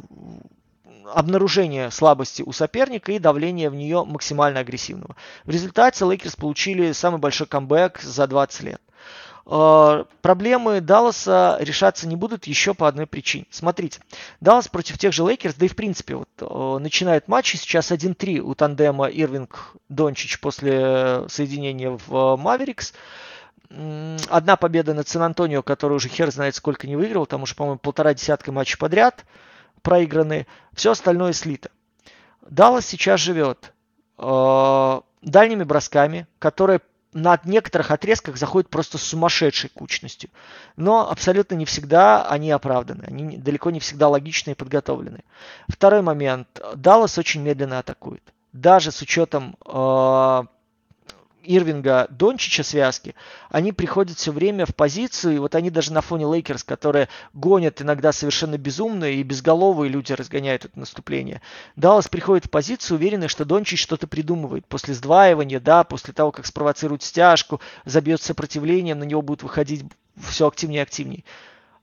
[1.12, 5.16] обнаружение слабости у соперника и давление в нее максимально агрессивного.
[5.45, 8.81] В результате Лейкерс получили самый большой камбэк за 20 лет.
[9.45, 13.47] Э, проблемы Далласа решаться не будут еще по одной причине.
[13.51, 14.01] Смотрите,
[14.41, 18.39] Даллас против тех же Лейкерс, да и в принципе вот, э, начинают матчи сейчас 1-3
[18.39, 22.93] у тандема Ирвинг-Дончич после соединения в Маверикс.
[24.29, 28.12] Одна победа над Сан-Антонио, который уже хер знает сколько не выиграл, там уже, по-моему, полтора
[28.12, 29.25] десятка матчей подряд
[29.83, 30.47] проиграны.
[30.73, 31.70] Все остальное слито.
[32.49, 33.73] Даллас сейчас живет
[34.18, 36.81] э, дальними бросками, которые
[37.12, 40.31] на некоторых отрезках заходят просто с сумасшедшей кучностью.
[40.77, 43.05] Но абсолютно не всегда они оправданы.
[43.07, 45.20] Они далеко не всегда логичны и подготовлены.
[45.68, 46.49] Второй момент.
[46.75, 48.23] Даллас очень медленно атакует.
[48.53, 50.43] Даже с учетом э,
[51.45, 53.14] Ирвинга, Дончича связки,
[53.51, 57.82] они приходят все время в позицию, и вот они даже на фоне Лейкерс, которые гонят
[57.82, 61.43] иногда совершенно безумно, и безголовые люди разгоняют это наступление.
[61.76, 64.66] Даллас приходит в позицию, уверенный, что Дончич что-то придумывает.
[64.66, 69.84] После сдваивания, да, после того, как спровоцирует стяжку, забьет с сопротивлением, на него будут выходить
[70.16, 71.24] все активнее и активнее.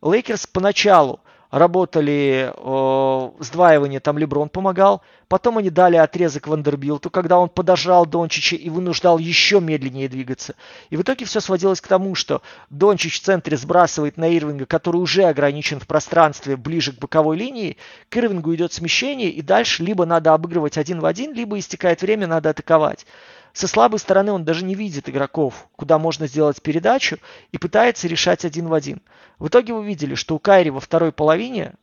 [0.02, 1.20] Лейкерс поначалу
[1.52, 5.02] работали э, сдваивание, там Леброн помогал.
[5.28, 10.56] Потом они дали отрезок Вандербилту, когда он подожрал Дончича и вынуждал еще медленнее двигаться.
[10.90, 14.98] И в итоге все сводилось к тому, что Дончич в центре сбрасывает на Ирвинга, который
[14.98, 17.78] уже ограничен в пространстве ближе к боковой линии.
[18.10, 22.26] К Ирвингу идет смещение, и дальше либо надо обыгрывать один в один, либо истекает время,
[22.26, 23.06] надо атаковать.
[23.54, 27.18] Со слабой стороны он даже не видит игроков, куда можно сделать передачу
[27.52, 29.02] и пытается решать один в один.
[29.38, 31.74] В итоге вы видели, что у Кайри во второй половине,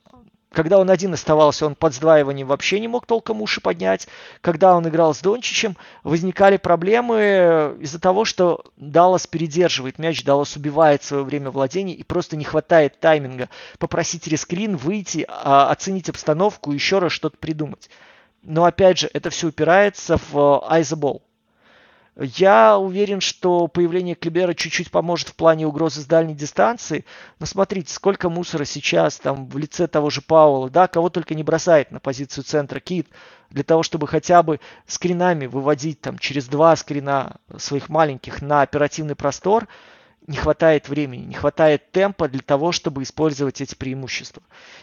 [0.53, 4.09] когда он один оставался, он под сдваиванием вообще не мог толком уши поднять.
[4.41, 11.03] Когда он играл с Дончичем, возникали проблемы из-за того, что Даллас передерживает мяч, Даллас убивает
[11.03, 17.01] свое время владения и просто не хватает тайминга попросить рескрин, выйти, а, оценить обстановку, еще
[17.01, 17.91] раз что-то придумать.
[18.43, 21.26] Но опять же, это все упирается в айзебол.
[22.19, 27.05] Я уверен, что появление Клибера чуть-чуть поможет в плане угрозы с дальней дистанции.
[27.39, 31.43] Но смотрите, сколько мусора сейчас там в лице того же Пауэлла, да, кого только не
[31.43, 33.07] бросает на позицию центра Кит,
[33.51, 39.15] для того, чтобы хотя бы скринами выводить там через два скрина своих маленьких на оперативный
[39.15, 39.69] простор–
[40.27, 44.43] не хватает времени, не хватает темпа для того, чтобы использовать эти преимущества.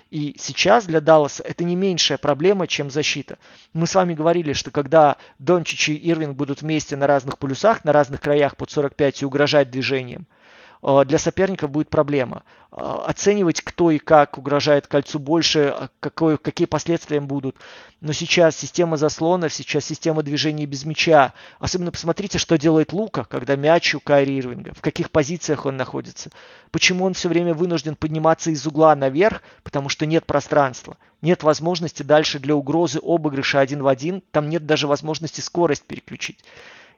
[0.09, 3.37] И сейчас для Далласа это не меньшая проблема, чем защита.
[3.73, 7.91] Мы с вами говорили, что когда Дончич и Ирвинг будут вместе на разных полюсах, на
[7.91, 10.27] разных краях под 45 и угрожать движением–
[10.83, 12.43] для соперника будет проблема.
[12.75, 17.55] Э, оценивать, кто и как угрожает кольцу больше, э, какой, какие последствия будут.
[18.01, 21.33] Но сейчас система заслонов, сейчас система движения без мяча.
[21.59, 26.31] Особенно посмотрите, что делает Лука, когда мяч у Кайри Ирвинга, в каких позициях он находится.
[26.71, 30.97] Почему он все время вынужден подниматься из угла наверх, потому что нет пространства.
[31.21, 34.21] Нет возможности дальше для угрозы обыгрыша один в один.
[34.31, 36.43] Там нет даже возможности скорость переключить.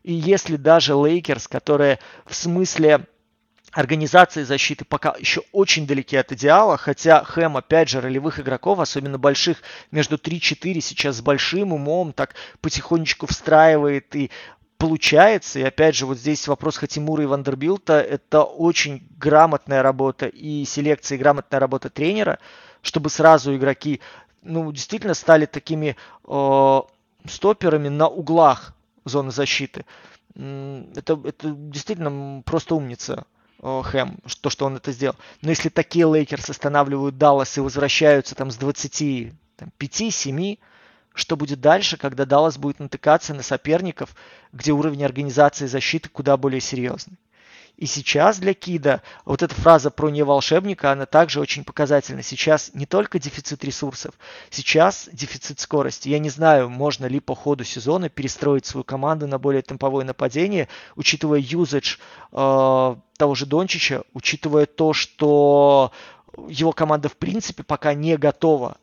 [0.02, 3.06] И если даже Лейкерс, которые в смысле
[3.76, 9.20] организации защиты пока еще очень далеки от идеала, хотя Хэм, опять же, ролевых игроков, особенно
[9.20, 9.62] больших,
[9.92, 14.32] между 3-4 сейчас с большим умом так потихонечку встраивает и
[14.78, 15.60] получается.
[15.60, 18.00] И опять же, вот здесь вопрос Хатимура и Вандербилта.
[18.00, 22.40] Это очень грамотная работа и селекция, и грамотная работа тренера,
[22.82, 24.00] чтобы сразу игроки
[24.42, 26.82] ну, действительно стали такими э,
[27.28, 28.74] стоперами на углах
[29.04, 29.86] зоны защиты.
[30.34, 33.26] Это, это действительно просто умница
[33.62, 35.16] Хэм, то, что он это сделал.
[35.42, 40.60] Но если такие Лейкерс останавливают Даллас и возвращаются там с 25-7,
[41.14, 44.16] что будет дальше, когда Даллас будет натыкаться на соперников,
[44.52, 47.18] где уровень организации защиты куда более серьезный?
[47.78, 52.24] И сейчас для Кида вот эта фраза про не волшебника, она также очень показательна.
[52.24, 54.14] Сейчас не только дефицит ресурсов,
[54.50, 56.08] сейчас дефицит скорости.
[56.08, 60.70] Я не знаю, можно ли по ходу сезона перестроить свою команду на более темповое нападение,
[60.96, 61.98] учитывая юзадж
[62.32, 65.92] э, того же Дончича, учитывая то, что
[66.48, 68.78] его команда в принципе пока не готова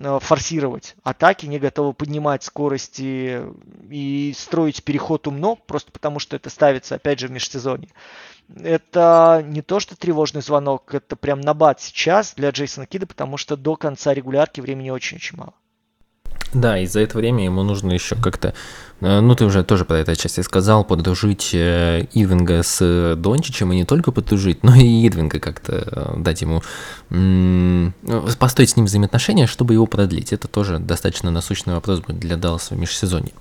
[0.00, 3.42] форсировать атаки, не готовы поднимать скорости
[3.90, 7.90] и строить переход умно, просто потому что это ставится, опять же, в межсезонье.
[8.56, 13.56] Это не то, что тревожный звонок, это прям набат сейчас для Джейсона Кида, потому что
[13.56, 15.54] до конца регулярки времени очень-очень мало.
[16.52, 18.54] Да, и за это время ему нужно еще как-то
[19.00, 23.76] Э, ну, ты уже тоже про это части сказал, подружить э, Ирвинга с Дончичем, и
[23.76, 26.62] не только подружить, но и Ирвинга как-то э, дать ему,
[28.38, 30.32] построить с ним взаимоотношения, чтобы его продлить.
[30.32, 33.32] Это тоже достаточно насущный вопрос будет для Далласа в межсезонье.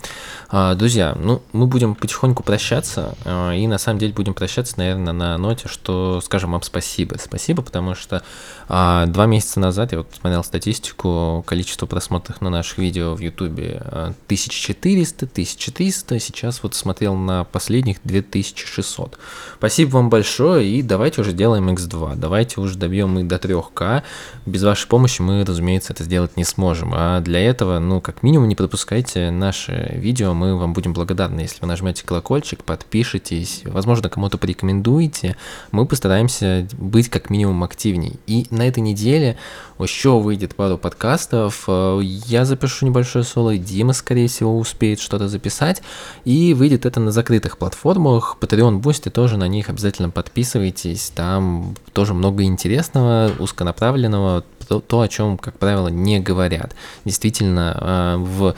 [0.49, 5.38] А, друзья, ну, мы будем потихоньку прощаться, и на самом деле будем прощаться, наверное, на
[5.38, 7.18] ноте, что скажем вам спасибо.
[7.20, 8.24] Спасибо, потому что
[8.68, 13.82] а, два месяца назад я вот смотрел статистику, количество просмотров на наших видео в Ютубе
[13.86, 19.18] 1400, 1000 1300, сейчас вот смотрел на последних 2600.
[19.58, 24.04] Спасибо вам большое, и давайте уже делаем X2, давайте уже добьем мы до 3К.
[24.45, 28.47] Без вашей помощи мы, разумеется, это сделать не сможем, а для этого, ну, как минимум,
[28.47, 34.38] не пропускайте наши видео, мы вам будем благодарны, если вы нажмете колокольчик, подпишитесь, возможно, кому-то
[34.38, 35.36] порекомендуете,
[35.72, 38.19] мы постараемся быть как минимум активней.
[38.28, 39.38] И на этой неделе
[39.80, 45.82] еще выйдет пару подкастов, я запишу небольшое соло, Дима, скорее всего, успеет что-то записать,
[46.26, 52.14] и выйдет это на закрытых платформах, Patreon, Boosty тоже на них обязательно подписывайтесь, там тоже
[52.14, 56.76] много интересного, узконаправленного, то, то, о чем, как правило, не говорят.
[57.03, 58.56] Действительно, э, в,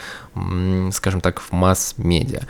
[0.91, 2.41] скажем так, в масс-медиа.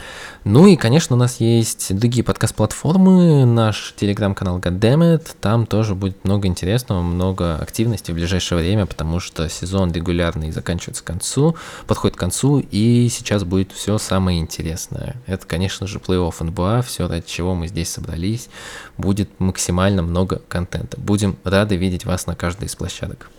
[0.44, 6.48] Ну и, конечно, у нас есть другие подкаст-платформы, наш телеграм-канал Goddammit, там тоже будет много
[6.48, 11.56] интересного, много активности в ближайшее время, потому что сезон регулярный заканчивается к концу,
[11.88, 15.16] подходит к концу, и сейчас будет все самое интересное.
[15.26, 18.50] Это, конечно же, плей-офф НБА, все, ради чего мы здесь собрались,
[18.98, 21.00] будет максимально много контента.
[21.00, 23.30] Будем рады видеть вас на каждой из площадок.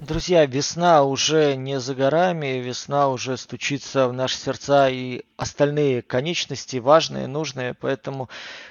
[0.00, 6.76] Друзья, весна уже не за горами, весна уже стучится в наши сердца и остальные конечности,
[6.76, 8.28] важные, нужные, поэтому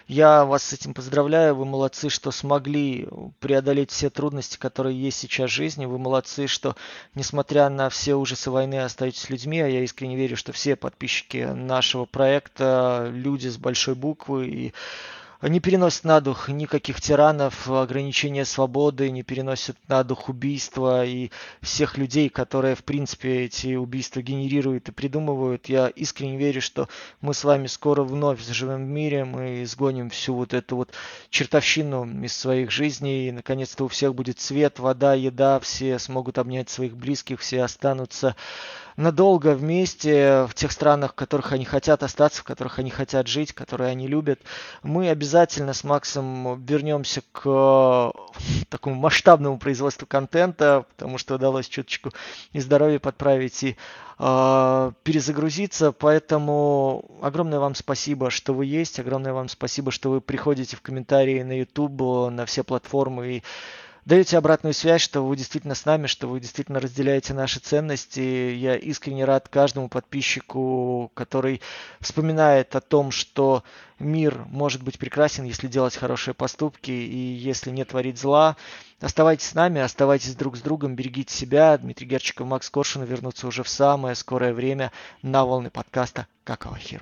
[0.08, 3.10] я вас с этим поздравляю, вы молодцы, что смогли
[3.40, 6.78] преодолеть все трудности, которые есть сейчас в жизни, вы молодцы, что
[7.14, 12.06] несмотря на все ужасы войны остаетесь людьми, а я искренне верю, что все подписчики нашего
[12.06, 14.74] проекта люди с большой буквы и
[15.42, 21.30] не переносят на дух никаких тиранов, ограничения свободы, не переносят на дух убийства и
[21.62, 25.70] всех людей, которые, в принципе, эти убийства генерируют и придумывают.
[25.70, 26.90] Я искренне верю, что
[27.22, 30.92] мы с вами скоро вновь заживем в мире, мы изгоним всю вот эту вот
[31.30, 36.70] чертовщину из своих жизней, и наконец-то у всех будет свет, вода, еда, все смогут обнять
[36.70, 38.36] своих близких, все останутся
[38.98, 43.54] надолго вместе в тех странах, в которых они хотят остаться, в которых они хотят жить,
[43.54, 44.42] которые они любят.
[44.82, 48.12] Мы обязательно с Максом вернемся к э,
[48.70, 52.12] такому масштабному производству контента, потому что удалось чуточку
[52.54, 53.78] и здоровье подправить, и
[54.18, 55.92] э, перезагрузиться.
[55.92, 61.44] Поэтому огромное вам спасибо, что вы есть, огромное вам спасибо, что вы приходите в комментарии
[61.44, 63.44] на YouTube, на все платформы и
[64.08, 68.22] даете обратную связь, что вы действительно с нами, что вы действительно разделяете наши ценности.
[68.22, 71.62] Я искренне рад каждому подписчику, который
[72.00, 73.64] вспоминает о том, что
[74.00, 78.56] мир может быть прекрасен, если делать хорошие поступки и если не творить зла.
[79.02, 81.78] Оставайтесь с нами, оставайтесь друг с другом, берегите себя.
[81.78, 86.96] Дмитрий Герчиков, Макс Коршунов вернутся уже в самое скорое время на волны подкаста «Какого хера?».